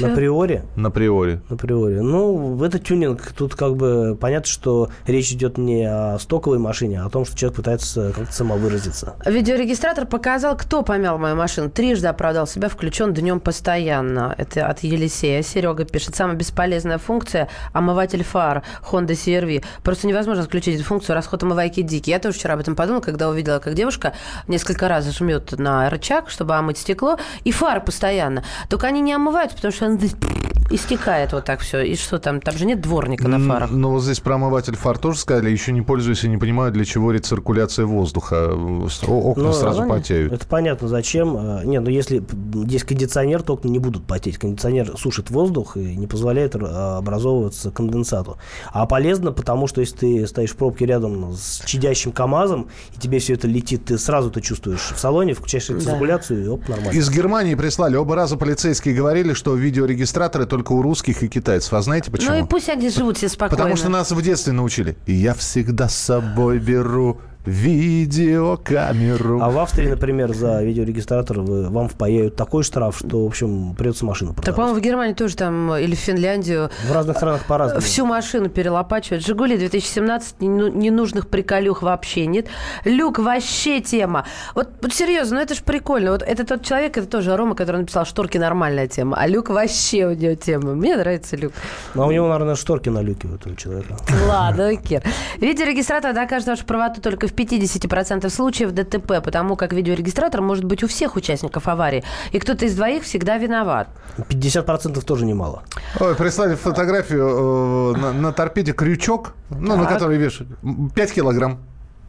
[0.00, 0.64] На приоре?
[0.74, 1.40] На приоре.
[1.48, 2.00] На приоре.
[2.00, 3.32] Ну, это тюнинг.
[3.32, 7.36] Тут как бы понятно, что речь идет не о стоковой машине, а о том, что
[7.36, 9.16] человек пытается как-то самовыразиться.
[9.24, 11.70] Видеорегистратор показал, кто помял мою машину.
[11.70, 14.34] Трижды оправдал себя, включен днем постоянно.
[14.38, 15.42] Это от Елисея.
[15.42, 16.16] Серега пишет.
[16.16, 19.62] Самая бесполезная функция– омыватель фар Honda CR-V.
[19.82, 22.10] Просто невозможно отключить эту функцию, расход омывайки дикий.
[22.10, 24.14] Я тоже вчера об этом подумала, когда увидела, как девушка
[24.48, 28.44] несколько раз жмет на рычаг, чтобы омыть стекло, и фары постоянно.
[28.68, 31.80] Только они не омываются, потому что она истекает вот так все.
[31.82, 32.40] И что там?
[32.40, 33.70] Там же нет дворника на фарах.
[33.70, 37.12] Ну, вот здесь промыватель фар тоже сказали, еще не пользуюсь и не понимаю, для чего
[37.12, 38.52] рециркуляция воздуха.
[38.52, 40.32] Окна ну, сразу ну, потеют.
[40.32, 41.36] Это понятно, зачем.
[41.36, 42.22] А, не, ну если
[42.54, 44.38] здесь кондиционер, то окна не будут потеть.
[44.38, 48.38] Кондиционер сушит воздух и не позволяет образовываться конденсату.
[48.72, 53.18] А полезно, потому что если ты стоишь в пробке рядом с чадящим КАМАЗом, и тебе
[53.18, 56.44] все это летит, ты сразу это чувствуешь в салоне, включаешь рециркуляцию, да.
[56.44, 56.96] и оп, нормально.
[56.96, 57.96] Из Германии прислали.
[57.96, 61.72] Оба раза полицейские говорили, что видеорегистраторы только у русских и китайцев.
[61.74, 62.30] А знаете почему?
[62.30, 63.56] Ну и пусть они живут все спокойно.
[63.56, 64.96] Потому что нас в детстве научили.
[65.06, 69.40] Я всегда с собой беру видеокамеру.
[69.40, 74.04] А в Австрии, например, за видеорегистратор вы, вам впаяют такой штраф, что, в общем, придется
[74.04, 74.46] машину продавать.
[74.46, 76.70] Так, по-моему, в Германии тоже там, или в Финляндию.
[76.88, 77.80] В разных странах по-разному.
[77.80, 79.24] Всю машину перелопачивают.
[79.24, 82.46] «Жигули» 2017, ну, ненужных приколюх вообще нет.
[82.84, 84.26] Люк вообще тема.
[84.54, 86.12] Вот, вот серьезно, ну это же прикольно.
[86.12, 90.06] Вот это тот человек, это тоже Рома, который написал, шторки нормальная тема, а люк вообще
[90.06, 90.74] у него тема.
[90.74, 91.52] Мне нравится люк.
[91.94, 93.96] Ну, а у него, наверное, шторки на люке у этого человека.
[94.26, 95.02] Ладно, Кир.
[95.38, 100.88] Видеорегистратор докажет вашу правоту только в 50% случаев ДТП, потому как видеорегистратор может быть у
[100.88, 102.02] всех участников аварии.
[102.32, 103.88] И кто-то из двоих всегда виноват.
[104.18, 105.62] 50% тоже немало.
[106.00, 110.50] Ой, прислали фотографию э, на, на торпеде крючок, ну, на который вешают.
[110.94, 111.58] 5 килограмм.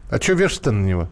[0.09, 1.07] А что вешать-то на него?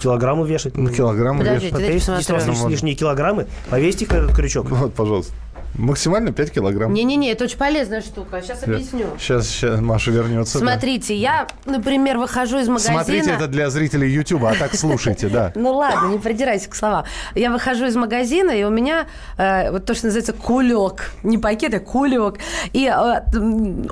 [0.00, 0.76] Килограммы вешать.
[0.76, 1.78] Ну, килограммы вешать.
[1.78, 4.70] Если у вас лишние килограммы, повесьте этот крючок.
[4.70, 5.32] Вот, пожалуйста.
[5.74, 6.92] Максимально 5 килограмм.
[6.92, 8.40] Не-не-не, это очень полезная штука.
[8.42, 9.06] Сейчас объясню.
[9.18, 10.58] Сейчас, сейчас Маша вернется.
[10.58, 11.20] Смотрите, да.
[11.20, 13.02] я, например, выхожу из магазина...
[13.02, 15.52] Смотрите, это для зрителей YouTube, а так слушайте, да.
[15.64, 17.04] Ну ладно, не придирайся к словам.
[17.34, 19.06] Я выхожу из магазина, и у меня
[19.36, 21.10] э, вот то, что называется кулек.
[21.22, 22.38] Не пакет, а кулек.
[22.72, 23.20] И э,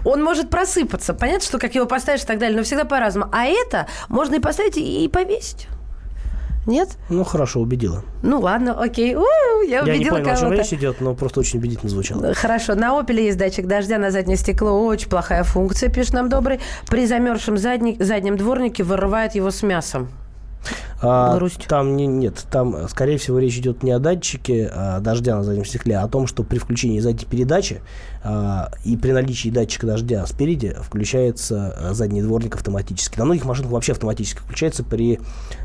[0.04, 1.14] он может просыпаться.
[1.14, 3.30] Понятно, что как его поставишь и так далее, но всегда по-разному.
[3.32, 5.68] А это можно и поставить и повесить.
[6.66, 6.96] Нет?
[7.08, 8.02] Ну, хорошо, убедила.
[8.22, 9.16] Ну, ладно, окей.
[9.16, 10.32] У-у, я, я убедила не понял, кого-то.
[10.32, 12.34] о чем речь идет, но просто очень убедительно звучало.
[12.34, 12.74] Хорошо.
[12.74, 14.86] На Opel есть датчик дождя на заднее стекло.
[14.86, 16.60] Очень плохая функция, пишет нам Добрый.
[16.88, 17.96] При замерзшем задни...
[17.98, 20.08] заднем дворнике вырывает его с мясом.
[21.00, 21.36] А,
[21.66, 25.64] там не, нет, там, скорее всего, речь идет не о датчике а, дождя на заднем
[25.64, 27.80] стекле, а о том, что при включении задней передачи
[28.84, 33.18] и при наличии датчика дождя спереди включается а, задний дворник автоматически.
[33.18, 35.20] На многих машинах вообще автоматически включается при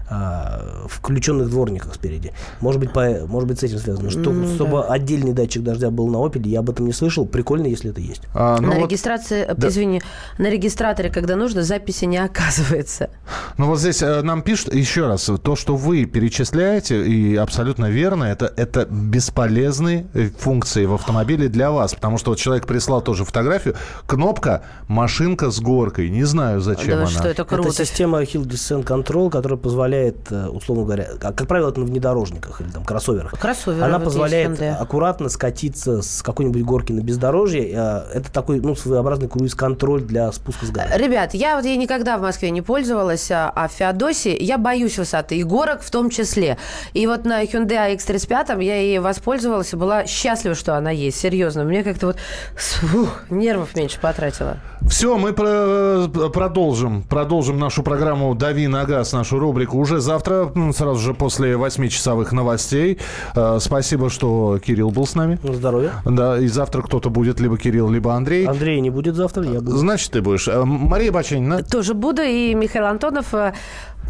[0.10, 2.32] а, включенных дворниках спереди.
[2.62, 4.10] Может быть, по, может быть, с этим связано.
[4.10, 4.84] Что, mm, чтобы да.
[4.84, 7.26] отдельный датчик дождя был на Opel, я об этом не слышал.
[7.26, 8.22] Прикольно, если это есть.
[8.34, 9.68] А, ну на вот, регистрации, э, да.
[9.68, 10.02] извини,
[10.38, 13.10] на регистраторе, когда нужно, записи не оказывается.
[13.58, 18.24] Ну вот здесь э, нам пишут еще раз, то, что вы перечисляете, и абсолютно верно,
[18.24, 21.94] это, это бесполезные э, функции в автомобиле для вас.
[21.94, 23.76] Потому что вот человек прислал тоже фотографию.
[24.06, 26.10] Кнопка «машинка с горкой».
[26.10, 27.08] Не знаю, зачем да, она.
[27.08, 27.70] Что это круто.
[27.70, 32.62] Это система Hill Descent Control, которая позволяет, э, условно говоря, как правило, это на внедорожниках
[32.62, 33.38] или там кроссоверах.
[33.38, 37.70] Кроссоверы Она позволяет аккуратно скатиться с какой-нибудь горки на бездорожье.
[37.74, 40.88] Э, это такой, ну, своеобразный круиз-контроль для спуска с горы.
[40.96, 44.98] Ребят, я вот я никогда в Москве не пользовалась, а, а в Феодосии я боюсь
[44.98, 46.58] высоты, и горок в том числе.
[46.94, 51.20] И вот на Hyundai X35 я ей воспользовалась и была счастлива, что она есть.
[51.20, 51.66] Серьезно.
[51.66, 52.18] Мне как-то вот
[52.56, 54.58] Фух, нервов меньше потратила.
[54.88, 57.04] Все, мы про продолжим.
[57.04, 63.00] Продолжим нашу программу «Дави на газ», нашу рубрику уже завтра, сразу же после 8-часовых новостей.
[63.36, 65.40] Э, спасибо, что Кирилл был с нами.
[65.44, 65.94] Здоровья.
[66.06, 68.46] Да, и завтра кто-то будет, либо Кирилл, либо Андрей.
[68.48, 69.78] Андрей не будет завтра, я буду.
[69.78, 70.48] Значит, ты будешь.
[70.48, 71.64] Э, Мария Баченина.
[71.64, 73.34] Тоже буду, и Михаил Антонов.
[73.34, 73.54] Э,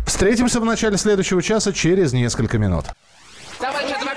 [0.05, 2.86] Встретимся в начале следующего часа через несколько минут.
[3.59, 4.16] Товарищ!